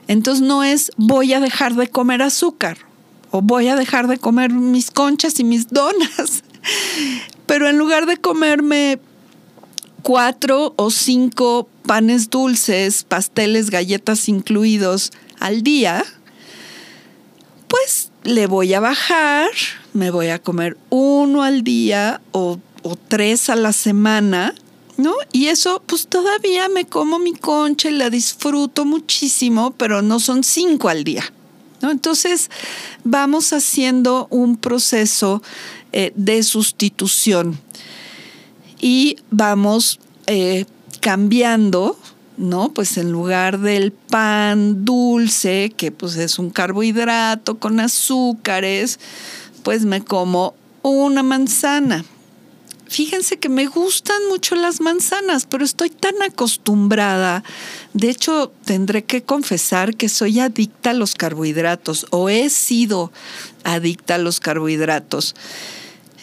[0.07, 2.77] Entonces no es voy a dejar de comer azúcar
[3.31, 6.43] o voy a dejar de comer mis conchas y mis donas.
[7.45, 8.99] Pero en lugar de comerme
[10.01, 16.05] cuatro o cinco panes dulces, pasteles, galletas incluidos al día,
[17.67, 19.49] pues le voy a bajar
[19.93, 22.59] me voy a comer uno al día o,
[23.07, 24.55] tres a la semana,
[24.97, 25.13] ¿no?
[25.31, 30.43] Y eso, pues todavía me como mi concha y la disfruto muchísimo, pero no son
[30.43, 31.23] cinco al día.
[31.81, 31.91] ¿no?
[31.91, 32.49] Entonces,
[33.03, 35.43] vamos haciendo un proceso
[35.91, 37.59] eh, de sustitución
[38.79, 40.65] y vamos eh,
[41.01, 41.97] cambiando,
[42.37, 42.73] ¿no?
[42.73, 48.99] Pues en lugar del pan dulce, que pues es un carbohidrato con azúcares,
[49.63, 52.05] pues me como una manzana.
[52.87, 57.43] Fíjense que me gustan mucho las manzanas, pero estoy tan acostumbrada.
[57.93, 63.11] De hecho, tendré que confesar que soy adicta a los carbohidratos o he sido
[63.63, 65.35] adicta a los carbohidratos.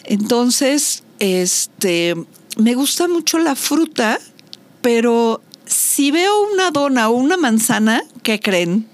[0.03, 2.15] Entonces, este,
[2.57, 4.19] me gusta mucho la fruta,
[4.81, 8.87] pero si veo una dona o una manzana, ¿qué creen?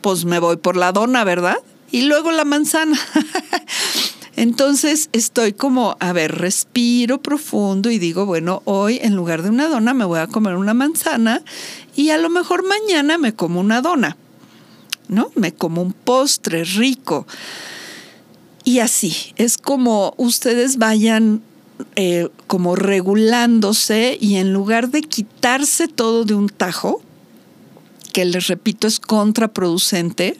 [0.00, 1.58] Pues me voy por la dona, ¿verdad?
[1.90, 2.98] Y luego la manzana.
[4.36, 9.68] Entonces estoy como, a ver, respiro profundo y digo, bueno, hoy en lugar de una
[9.68, 11.42] dona me voy a comer una manzana
[11.96, 14.16] y a lo mejor mañana me como una dona,
[15.08, 15.30] ¿no?
[15.34, 17.26] Me como un postre rico.
[18.64, 21.42] Y así, es como ustedes vayan
[21.96, 27.02] eh, como regulándose y en lugar de quitarse todo de un tajo,
[28.12, 30.36] que les repito es contraproducente,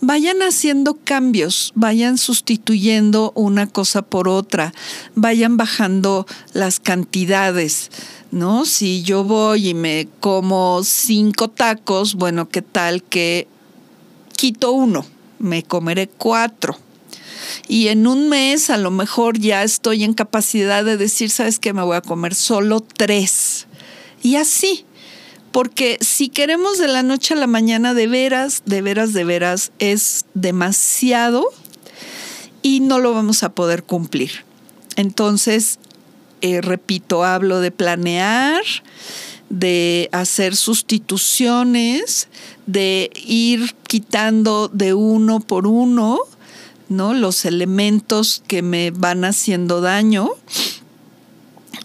[0.00, 4.72] vayan haciendo cambios, vayan sustituyendo una cosa por otra,
[5.14, 7.90] vayan bajando las cantidades.
[8.30, 8.64] ¿No?
[8.64, 13.46] Si yo voy y me como cinco tacos, bueno, ¿qué tal que
[14.36, 15.06] quito uno?
[15.38, 16.76] Me comeré cuatro.
[17.68, 21.72] Y en un mes a lo mejor ya estoy en capacidad de decir, ¿sabes qué?
[21.72, 23.66] Me voy a comer solo tres.
[24.22, 24.84] Y así,
[25.52, 29.72] porque si queremos de la noche a la mañana, de veras, de veras, de veras,
[29.78, 31.46] es demasiado
[32.62, 34.44] y no lo vamos a poder cumplir.
[34.96, 35.78] Entonces,
[36.40, 38.62] eh, repito, hablo de planear,
[39.50, 42.28] de hacer sustituciones,
[42.66, 46.18] de ir quitando de uno por uno,
[46.88, 47.14] ¿no?
[47.14, 50.30] Los elementos que me van haciendo daño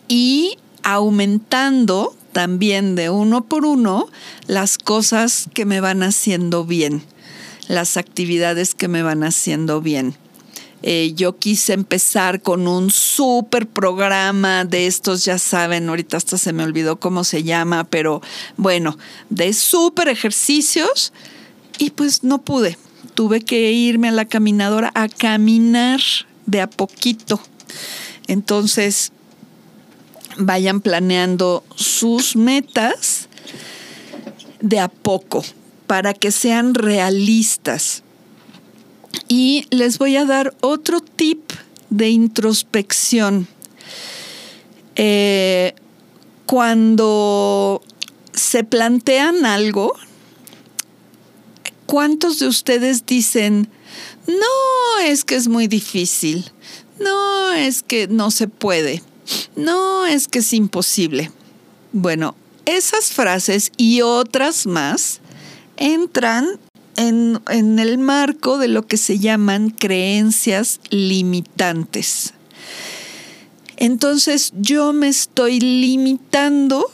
[0.08, 4.08] y aumentando también de uno por uno
[4.48, 7.04] las cosas que me van haciendo bien,
[7.68, 10.16] las actividades que me van haciendo bien.
[10.82, 16.54] Eh, yo quise empezar con un súper programa de estos, ya saben, ahorita hasta se
[16.54, 18.22] me olvidó cómo se llama, pero
[18.56, 18.98] bueno,
[19.30, 21.12] de súper ejercicios
[21.78, 22.78] y pues no pude.
[23.14, 26.00] Tuve que irme a la caminadora a caminar
[26.46, 27.40] de a poquito.
[28.28, 29.12] Entonces,
[30.38, 33.28] vayan planeando sus metas
[34.62, 35.44] de a poco
[35.88, 38.04] para que sean realistas.
[39.28, 41.52] Y les voy a dar otro tip
[41.90, 43.48] de introspección.
[44.96, 45.74] Eh,
[46.46, 47.82] cuando
[48.34, 49.94] se plantean algo,
[51.90, 53.68] ¿cuántos de ustedes dicen,
[54.28, 56.46] no, es que es muy difícil,
[57.00, 59.02] no, es que no se puede?
[59.56, 61.32] No, es que es imposible.
[61.92, 65.20] Bueno, esas frases y otras más
[65.78, 66.60] entran
[66.96, 67.40] en,
[67.80, 72.36] el marco de lo que se llaman creencias limitantes.
[73.78, 76.86] Entonces yo me estoy limitando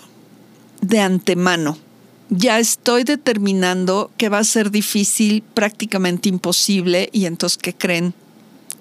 [0.79, 1.84] de antemano.
[2.29, 8.13] Ya estoy determinando que va a ser difícil, prácticamente imposible, y entonces, ¿qué creen?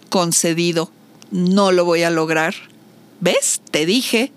[0.08, 0.90] Concedido,
[1.30, 2.54] no lo voy a lograr
[3.24, 3.62] ¿Ves?
[3.70, 4.32] Te dije.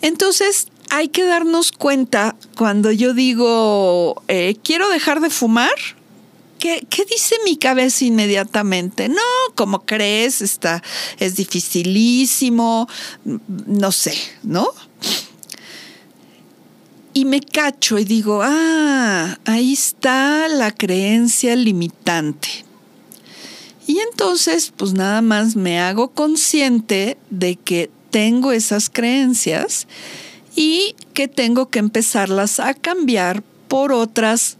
[0.00, 5.74] Entonces, hay que darnos cuenta cuando yo digo, eh, quiero dejar de fumar.
[6.58, 9.10] ¿Qué, ¿Qué, dice mi cabeza inmediatamente?
[9.10, 9.22] No,
[9.54, 10.82] como crees, está,
[11.18, 12.88] es dificilísimo,
[13.66, 14.68] no sé, ¿no?
[17.18, 22.48] Y me cacho y digo, ah, ahí está la creencia limitante.
[23.88, 29.88] Y entonces, pues nada más me hago consciente de que tengo esas creencias
[30.54, 34.56] y que tengo que empezarlas a cambiar por otras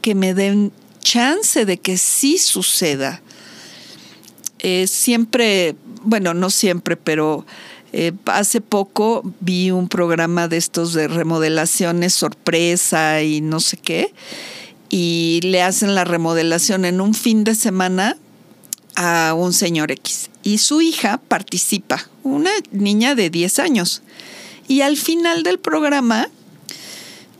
[0.00, 0.70] que me den
[1.00, 3.22] chance de que sí suceda.
[4.60, 5.74] Eh, siempre,
[6.04, 7.44] bueno, no siempre, pero
[7.92, 14.12] eh, hace poco vi un programa de estos de remodelaciones sorpresa y no sé qué,
[14.90, 18.16] y le hacen la remodelación en un fin de semana
[18.94, 24.02] a un señor X y su hija participa, una niña de 10 años.
[24.66, 26.28] Y al final del programa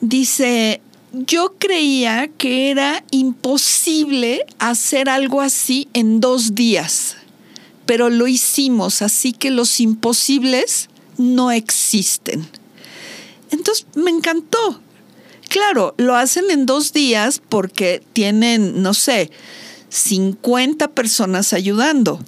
[0.00, 0.80] dice,
[1.12, 7.16] yo creía que era imposible hacer algo así en dos días.
[7.88, 12.46] Pero lo hicimos, así que los imposibles no existen.
[13.50, 14.82] Entonces me encantó.
[15.48, 19.30] Claro, lo hacen en dos días porque tienen, no sé,
[19.88, 22.22] 50 personas ayudando.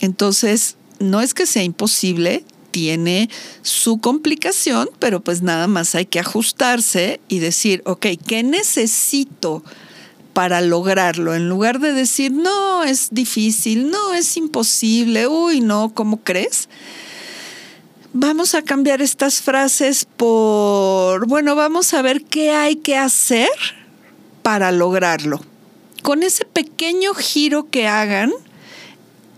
[0.00, 3.30] Entonces, no es que sea imposible, tiene
[3.62, 9.62] su complicación, pero pues nada más hay que ajustarse y decir, ok, ¿qué necesito
[10.38, 11.34] para lograrlo?
[11.34, 16.68] En lugar de decir, no, es difícil, no, es imposible, uy, no, ¿cómo crees?
[18.12, 23.48] Vamos a cambiar estas frases por, bueno, vamos a ver qué hay que hacer
[24.44, 25.40] para lograrlo.
[26.04, 28.30] Con ese pequeño giro que hagan,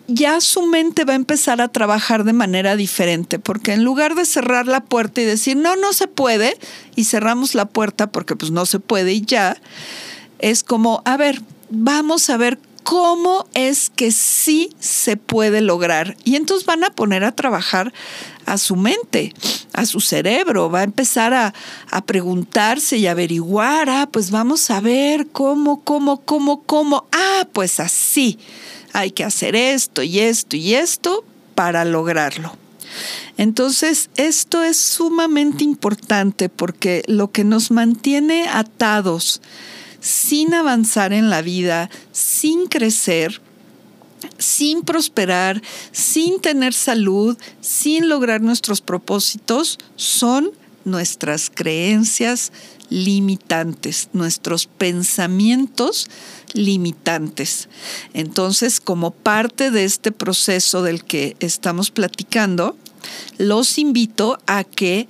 [0.07, 4.27] ya su mente va a empezar a trabajar de manera diferente, porque en lugar de
[4.27, 6.59] cerrar la puerta y decir, no, no se puede,
[6.95, 9.57] y cerramos la puerta porque pues no se puede y ya,
[10.41, 16.17] es como, a ver, vamos a ver cómo es que sí se puede lograr.
[16.25, 17.93] Y entonces van a poner a trabajar
[18.47, 19.33] a su mente,
[19.73, 21.55] a su cerebro, va a empezar a,
[21.91, 27.79] a, preguntarse y averiguar, ah, pues vamos a ver cómo, cómo, cómo, cómo, ah, pues
[27.81, 28.39] así
[28.93, 31.25] hay que hacer esto y esto y esto
[31.55, 32.57] para lograrlo.
[33.37, 39.41] Entonces, esto es sumamente importante porque lo que nos mantiene atados
[40.01, 43.41] sin avanzar en la vida, sin crecer,
[44.39, 50.51] sin prosperar, sin tener salud, sin lograr nuestros propósitos, son
[50.85, 52.53] nuestras creencias
[52.89, 56.09] limitantes, nuestros pensamientos
[56.53, 57.69] limitantes.
[58.15, 62.77] Entonces, como parte de este proceso del que estamos platicando,
[63.39, 65.09] los invito a que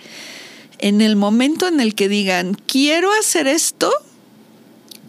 [0.79, 3.91] en el momento en el que digan, quiero hacer esto,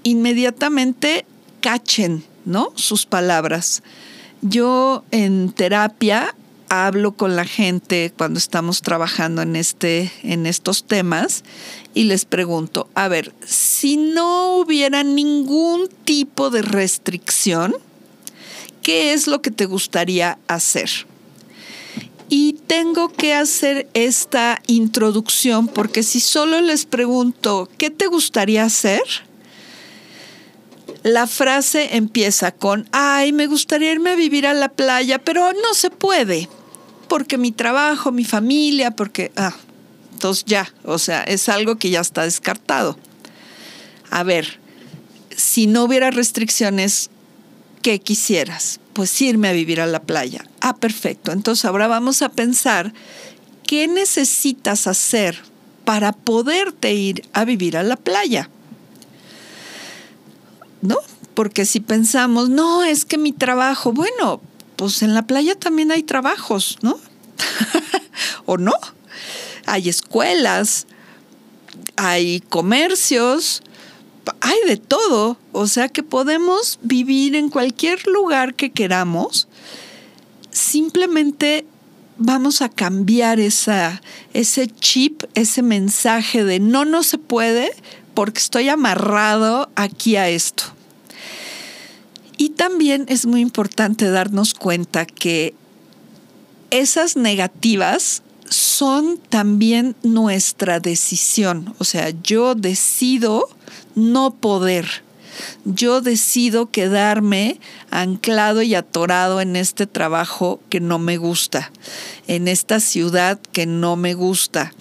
[0.04, 1.26] inmediatamente
[1.62, 2.72] cachen, ¿no?
[2.76, 3.84] Sus palabras.
[4.42, 6.36] Yo en terapia
[6.70, 11.44] hablo con la gente cuando estamos trabajando en, este, en estos temas
[11.94, 17.76] y les pregunto, a ver, si no hubiera ningún tipo de restricción,
[18.82, 20.90] ¿qué es lo que te gustaría hacer?
[22.30, 29.02] Y tengo que hacer esta introducción porque si solo les pregunto, ¿qué te gustaría hacer?
[31.04, 35.74] La frase empieza con, ay, me gustaría irme a vivir a la playa, pero no
[35.74, 36.48] se puede
[37.12, 39.54] porque mi trabajo, mi familia, porque, ah,
[40.14, 42.98] entonces ya, o sea, es algo que ya está descartado.
[44.10, 44.62] A ver,
[45.36, 47.10] si no hubiera restricciones,
[47.82, 48.80] ¿qué quisieras?
[48.94, 50.46] Pues irme a vivir a la playa.
[50.62, 51.34] Ah, perfecto.
[51.34, 52.94] Entonces ahora vamos a pensar
[53.68, 55.38] qué necesitas hacer
[55.84, 58.50] para poderte ir a vivir a la playa.
[60.82, 60.98] ¿No?
[61.34, 64.42] Porque si pensamos, no, es que mi trabajo, bueno,
[64.76, 67.00] pues en la playa también hay trabajos, ¿no?
[68.46, 68.74] ¿O no?
[69.66, 70.88] Hay escuelas,
[71.96, 73.62] hay comercios,
[74.42, 75.38] hay de todo.
[75.52, 79.48] O sea que podemos vivir en cualquier lugar que queramos.
[80.50, 81.66] Simplemente
[82.18, 84.02] vamos a cambiar esa,
[84.34, 87.72] ese chip, ese mensaje de no, no se puede
[88.14, 90.64] porque estoy amarrado aquí a esto.
[92.38, 95.54] Y también es muy importante darnos cuenta que
[96.72, 101.76] esas negativas son también nuestra decisión.
[101.78, 103.48] O sea, yo decido
[103.96, 105.04] no poder.
[105.66, 107.60] Yo decido quedarme
[107.90, 111.72] anclado y atorado en este trabajo que no me gusta,
[112.28, 114.74] en esta ciudad que no me gusta,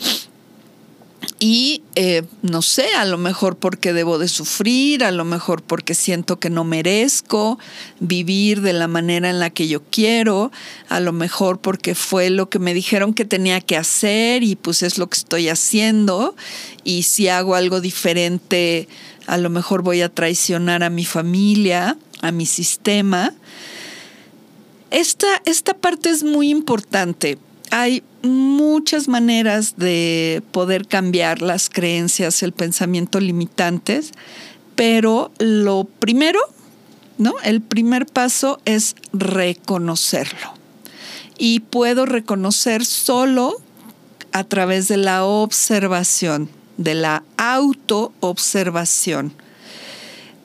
[1.43, 5.95] y eh, no sé, a lo mejor porque debo de sufrir, a lo mejor porque
[5.95, 7.59] siento que no merezco
[7.99, 10.53] vivir de la manera en la que yo quiero,
[10.91, 14.83] a lo mejor porque fue lo que me dijeron que tenía que hacer y pues
[14.83, 16.37] es lo que estoy haciendo
[16.85, 18.87] y si hago algo diferente,
[19.27, 23.33] a lo mejor voy a traicionar a mi familia, a mi sistema.
[24.91, 27.39] Esta, esta parte es muy importante
[27.71, 34.13] hay muchas maneras de poder cambiar las creencias, el pensamiento limitantes,
[34.75, 36.41] pero lo primero,
[37.19, 37.35] ¿no?
[37.45, 40.55] El primer paso es reconocerlo.
[41.39, 43.57] Y puedo reconocer solo
[44.33, 49.35] a través de la observación, de la autoobservación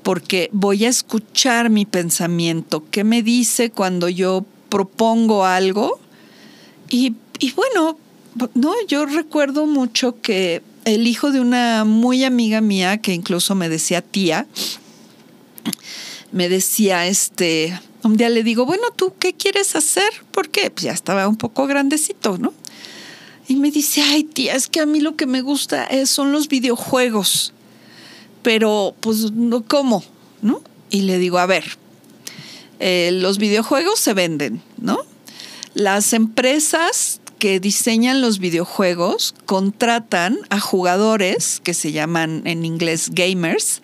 [0.06, 6.00] porque voy a escuchar mi pensamiento, qué me dice cuando yo propongo algo
[6.90, 7.16] y,
[7.56, 7.98] bueno,
[8.54, 13.70] no, yo recuerdo mucho que el hijo de una muy amiga mía, que incluso me
[13.70, 14.48] decía tía,
[16.32, 20.10] me decía, este, Un día le digo, bueno, ¿tú qué quieres hacer?
[20.32, 22.54] Porque pues ya estaba un poco grandecito, ¿no?
[23.48, 26.32] Y me dice, ay tía, es que a mí lo que me gusta es, son
[26.32, 27.54] los videojuegos.
[28.44, 29.32] Pero, pues,
[29.68, 30.04] ¿cómo?
[30.44, 30.62] ¿No?
[30.92, 31.78] Y le digo, a ver,
[32.80, 35.00] eh, los videojuegos se venden, ¿no?
[35.76, 43.82] Las empresas que diseñan los videojuegos contratan a jugadores que se llaman en inglés gamers,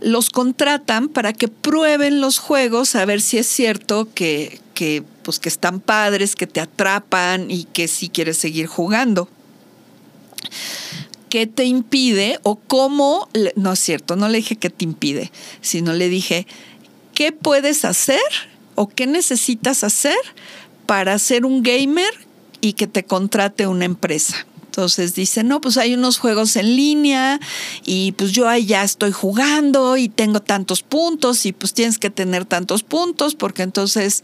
[0.00, 5.38] los contratan para que prueben los juegos a ver si es cierto que, que, pues,
[5.38, 9.28] que están padres, que te atrapan y que si quieres seguir jugando.
[11.28, 13.28] ¿Qué te impide o cómo?
[13.54, 16.46] No es cierto, no le dije qué te impide, sino le dije,
[17.14, 18.18] ¿qué puedes hacer
[18.74, 20.16] o qué necesitas hacer
[20.92, 22.12] para ser un gamer
[22.60, 24.46] y que te contrate una empresa?
[24.66, 27.40] Entonces dice, no, pues hay unos juegos en línea
[27.82, 32.10] y pues yo ahí ya estoy jugando y tengo tantos puntos y pues tienes que
[32.10, 34.22] tener tantos puntos porque entonces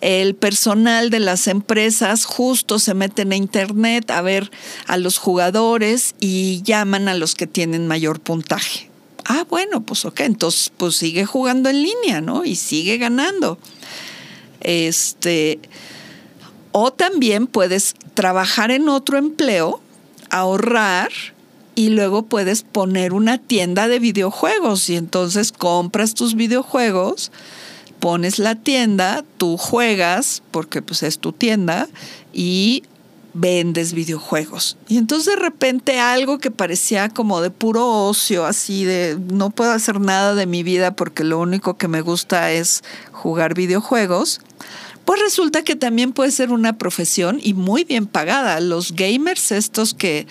[0.00, 4.50] el personal de las empresas justo se meten a internet a ver
[4.86, 8.88] a los jugadores y llaman a los que tienen mayor puntaje.
[9.26, 12.46] Ah, bueno, pues ok, entonces pues sigue jugando en línea, ¿no?
[12.46, 13.58] Y sigue ganando.
[14.60, 15.60] Este,
[16.78, 19.80] o también puedes trabajar en otro empleo
[20.28, 21.08] ahorrar
[21.74, 27.32] y luego puedes poner una tienda de videojuegos y entonces compras tus videojuegos,
[27.98, 31.88] pones la tienda, tú juegas porque pues es tu tienda
[32.34, 32.82] y
[33.32, 34.76] vendes videojuegos.
[34.86, 39.72] Y entonces de repente algo que parecía como de puro ocio, así de no puedo
[39.72, 44.42] hacer nada de mi vida porque lo único que me gusta es jugar videojuegos,
[45.06, 48.58] pues resulta que también puede ser una profesión y muy bien pagada.
[48.60, 50.26] Los gamers estos que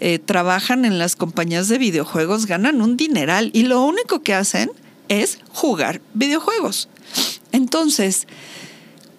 [0.00, 4.72] eh, trabajan en las compañías de videojuegos ganan un dineral y lo único que hacen
[5.08, 6.88] es jugar videojuegos.
[7.52, 8.26] Entonces,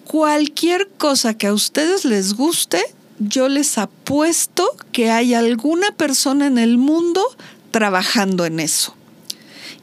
[0.04, 2.82] cualquier cosa que a ustedes les guste,
[3.20, 7.24] yo les apuesto que hay alguna persona en el mundo
[7.70, 8.96] trabajando en eso.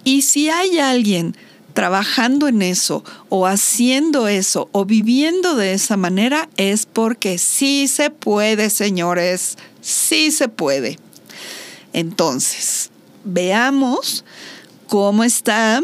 [0.04, 1.38] Y si hay alguien
[1.74, 8.10] trabajando en eso o haciendo eso o viviendo de esa manera es porque sí se
[8.10, 10.98] puede, señores, sí se puede.
[11.94, 12.92] Entonces,
[13.24, 14.24] veamos
[14.88, 15.82] cómo está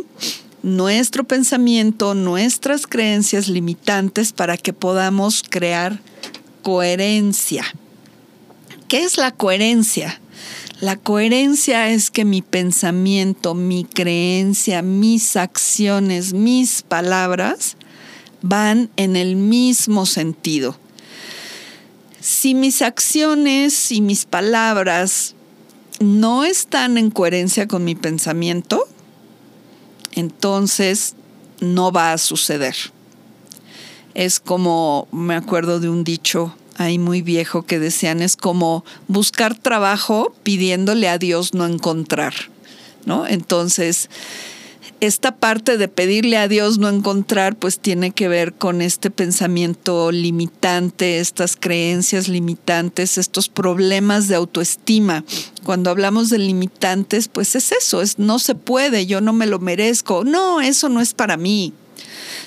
[0.61, 5.99] nuestro pensamiento, nuestras creencias limitantes para que podamos crear
[6.63, 7.63] coherencia.
[8.87, 10.18] ¿Qué es la coherencia?
[10.81, 17.75] La coherencia es que mi pensamiento, mi creencia, mis acciones, mis palabras
[18.41, 20.77] van en el mismo sentido.
[22.21, 25.35] Si mis acciones y mis palabras
[25.99, 28.87] no están en coherencia con mi pensamiento,
[30.13, 31.15] entonces
[31.59, 32.75] no va a suceder.
[34.13, 39.53] Es como, me acuerdo de un dicho ahí muy viejo que decían es como buscar
[39.53, 42.33] trabajo pidiéndole a Dios no encontrar,
[43.05, 43.27] ¿no?
[43.27, 44.09] Entonces,
[45.01, 50.11] esta parte de pedirle a Dios no encontrar, pues tiene que ver con este pensamiento
[50.11, 55.25] limitante, estas creencias limitantes, estos problemas de autoestima.
[55.63, 59.59] Cuando hablamos de limitantes, pues es eso, es no se puede, yo no me lo
[59.59, 61.73] merezco, no, eso no es para mí.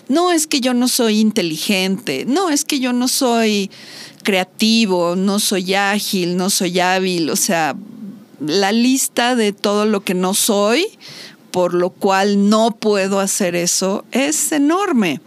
[0.08, 3.70] No es que yo no soy inteligente, no es que yo no soy
[4.22, 7.76] creativo, no soy ágil, no soy hábil, o sea,
[8.40, 10.86] la lista de todo lo que no soy,
[11.50, 15.20] por lo cual no puedo hacer eso, es enorme.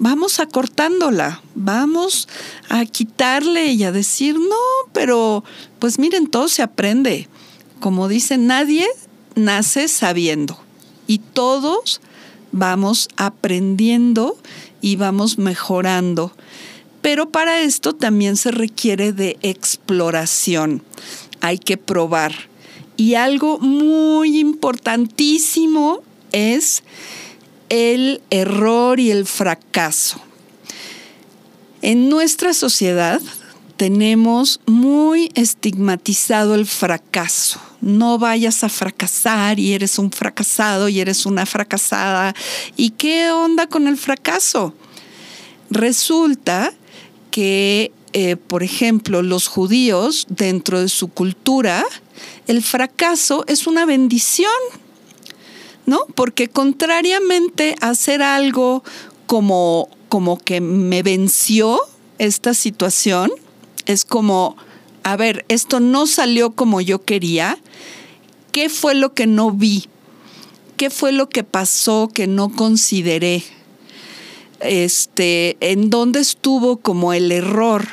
[0.00, 2.28] Vamos acortándola, vamos
[2.68, 5.42] a quitarle y a decir, no, pero
[5.78, 7.28] pues miren, todo se aprende.
[7.80, 8.86] Como dice, nadie
[9.34, 10.58] nace sabiendo
[11.06, 12.00] y todos
[12.52, 14.36] vamos aprendiendo
[14.80, 16.32] y vamos mejorando
[17.02, 20.82] pero para esto también se requiere de exploración.
[21.40, 22.34] Hay que probar.
[22.96, 26.82] Y algo muy importantísimo es
[27.68, 30.20] el error y el fracaso.
[31.80, 33.22] En nuestra sociedad
[33.76, 37.60] tenemos muy estigmatizado el fracaso.
[37.80, 42.34] No vayas a fracasar y eres un fracasado y eres una fracasada.
[42.76, 44.74] ¿Y qué onda con el fracaso?
[45.70, 46.72] Resulta
[47.30, 51.84] que, eh, por ejemplo, los judíos, dentro de su cultura,
[52.46, 54.50] el fracaso es una bendición,
[55.86, 56.06] ¿no?
[56.14, 58.82] Porque contrariamente a hacer algo
[59.26, 61.80] como, como que me venció
[62.18, 63.30] esta situación,
[63.86, 64.56] es como,
[65.02, 67.58] a ver, esto no salió como yo quería,
[68.52, 69.86] ¿qué fue lo que no vi?
[70.76, 73.42] ¿Qué fue lo que pasó que no consideré?
[74.60, 77.86] este, en dónde estuvo como el error.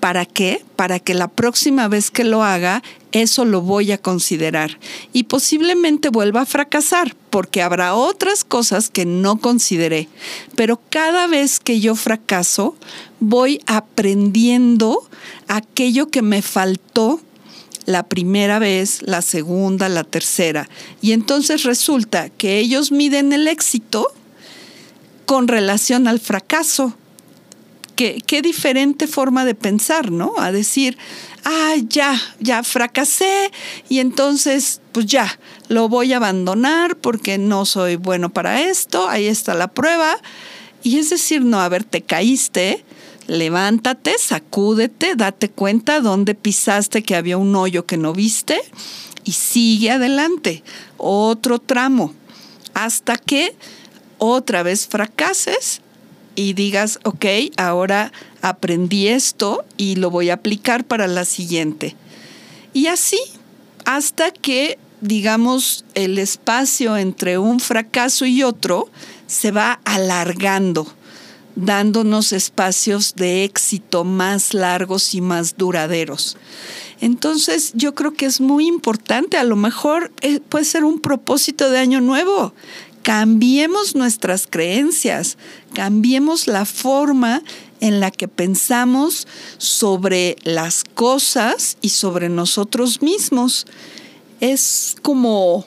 [0.00, 0.64] ¿Para qué?
[0.76, 2.82] Para que la próxima vez que lo haga,
[3.12, 4.78] eso lo voy a considerar.
[5.12, 10.06] Y posiblemente vuelva a fracasar, porque habrá otras cosas que no consideré.
[10.54, 12.76] Pero cada vez que yo fracaso,
[13.20, 15.08] voy aprendiendo
[15.48, 17.22] aquello que me faltó
[17.86, 20.68] la primera vez, la segunda, la tercera.
[21.00, 24.12] Y entonces resulta que ellos miden el éxito
[25.24, 26.94] con relación al fracaso.
[27.94, 30.32] Qué, qué diferente forma de pensar, ¿no?
[30.38, 30.96] A decir,
[31.44, 33.50] ah, ya, ya fracasé
[33.88, 35.38] y entonces, pues ya,
[35.68, 40.16] lo voy a abandonar porque no soy bueno para esto, ahí está la prueba.
[40.82, 42.84] Y es decir, no, a ver, te caíste,
[43.26, 48.60] levántate, sacúdete, date cuenta dónde pisaste que había un hoyo que no viste
[49.24, 50.62] y sigue adelante.
[50.96, 52.14] Otro tramo,
[52.74, 53.54] hasta que
[54.18, 55.80] otra vez fracases
[56.34, 57.26] y digas, ok,
[57.56, 61.96] ahora aprendí esto y lo voy a aplicar para la siguiente.
[62.72, 63.18] Y así,
[63.84, 68.88] hasta que, digamos, el espacio entre un fracaso y otro
[69.26, 70.86] se va alargando
[71.54, 76.36] dándonos espacios de éxito más largos y más duraderos.
[77.00, 81.70] Entonces yo creo que es muy importante, a lo mejor eh, puede ser un propósito
[81.70, 82.54] de año nuevo.
[83.02, 85.36] Cambiemos nuestras creencias,
[85.74, 87.42] cambiemos la forma
[87.80, 89.26] en la que pensamos
[89.58, 93.66] sobre las cosas y sobre nosotros mismos.
[94.40, 95.66] Es como,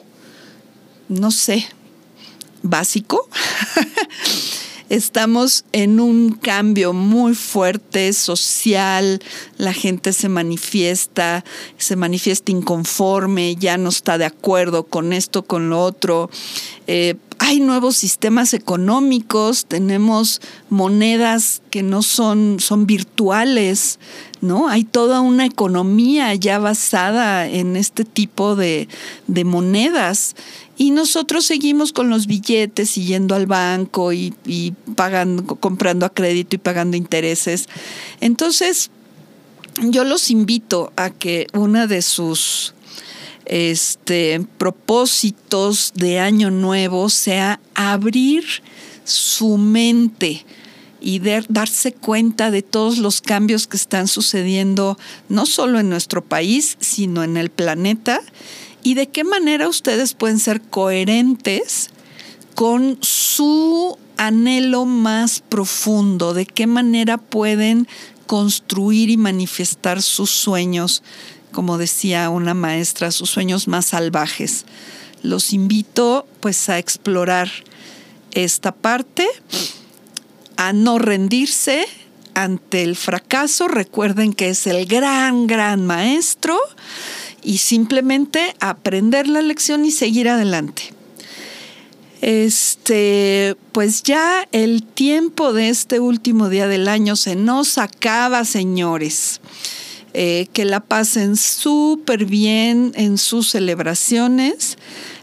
[1.08, 1.66] no sé,
[2.62, 3.28] básico.
[4.88, 9.20] Estamos en un cambio muy fuerte social,
[9.58, 11.44] la gente se manifiesta,
[11.76, 16.30] se manifiesta inconforme, ya no está de acuerdo con esto, con lo otro.
[16.86, 23.98] Eh, hay nuevos sistemas económicos, tenemos monedas que no son, son virtuales,
[24.40, 24.68] ¿no?
[24.68, 28.88] Hay toda una economía ya basada en este tipo de,
[29.26, 30.34] de monedas.
[30.76, 34.34] Y nosotros seguimos con los billetes y yendo al banco y,
[34.94, 37.68] pagando, comprando a crédito y pagando intereses.
[38.20, 38.90] Entonces,
[39.82, 42.74] yo los invito a que una de sus
[43.46, 48.44] este, propósitos de año nuevo sea abrir
[49.04, 50.44] su mente
[51.00, 54.98] y darse cuenta de todos los cambios que están sucediendo,
[55.28, 58.20] no solo en nuestro país, sino en el planeta
[58.86, 61.90] y de qué manera ustedes pueden ser coherentes
[62.54, 67.88] con su anhelo más profundo, de qué manera pueden
[68.28, 71.02] construir y manifestar sus sueños,
[71.50, 74.66] como decía una maestra, sus sueños más salvajes.
[75.20, 77.50] Los invito pues a explorar
[78.34, 79.26] esta parte,
[80.56, 81.88] a no rendirse
[82.34, 86.56] ante el fracaso, recuerden que es el gran, gran maestro
[87.46, 90.92] y simplemente aprender la lección y seguir adelante.
[92.20, 99.40] Este, pues ya el tiempo de este último día del año se nos acaba, señores.
[100.18, 104.78] Eh, que la pasen súper bien en sus celebraciones.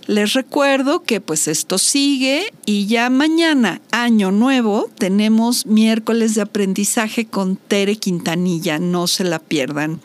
[0.05, 7.25] Les recuerdo que pues esto sigue y ya mañana, año nuevo, tenemos miércoles de aprendizaje
[7.25, 10.01] con Tere Quintanilla, no se la pierdan.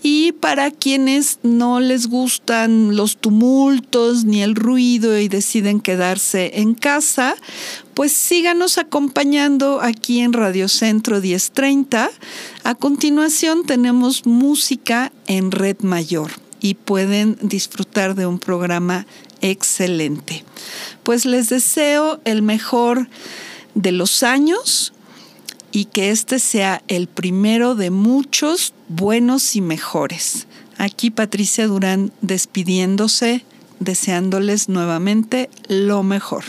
[0.00, 6.74] Y para quienes no les gustan los tumultos ni el ruido y deciden quedarse en
[6.74, 7.34] casa,
[7.94, 12.10] pues síganos acompañando aquí en Radio Centro 1030.
[12.62, 16.30] A continuación tenemos música en Red Mayor
[16.60, 19.04] y pueden disfrutar de un programa
[19.42, 20.44] excelente.
[21.02, 23.08] Pues les deseo el mejor
[23.74, 24.92] de los años
[25.72, 30.46] y que este sea el primero de muchos buenos y mejores.
[30.78, 33.44] Aquí Patricia Durán despidiéndose,
[33.80, 36.44] deseándoles nuevamente lo mejor.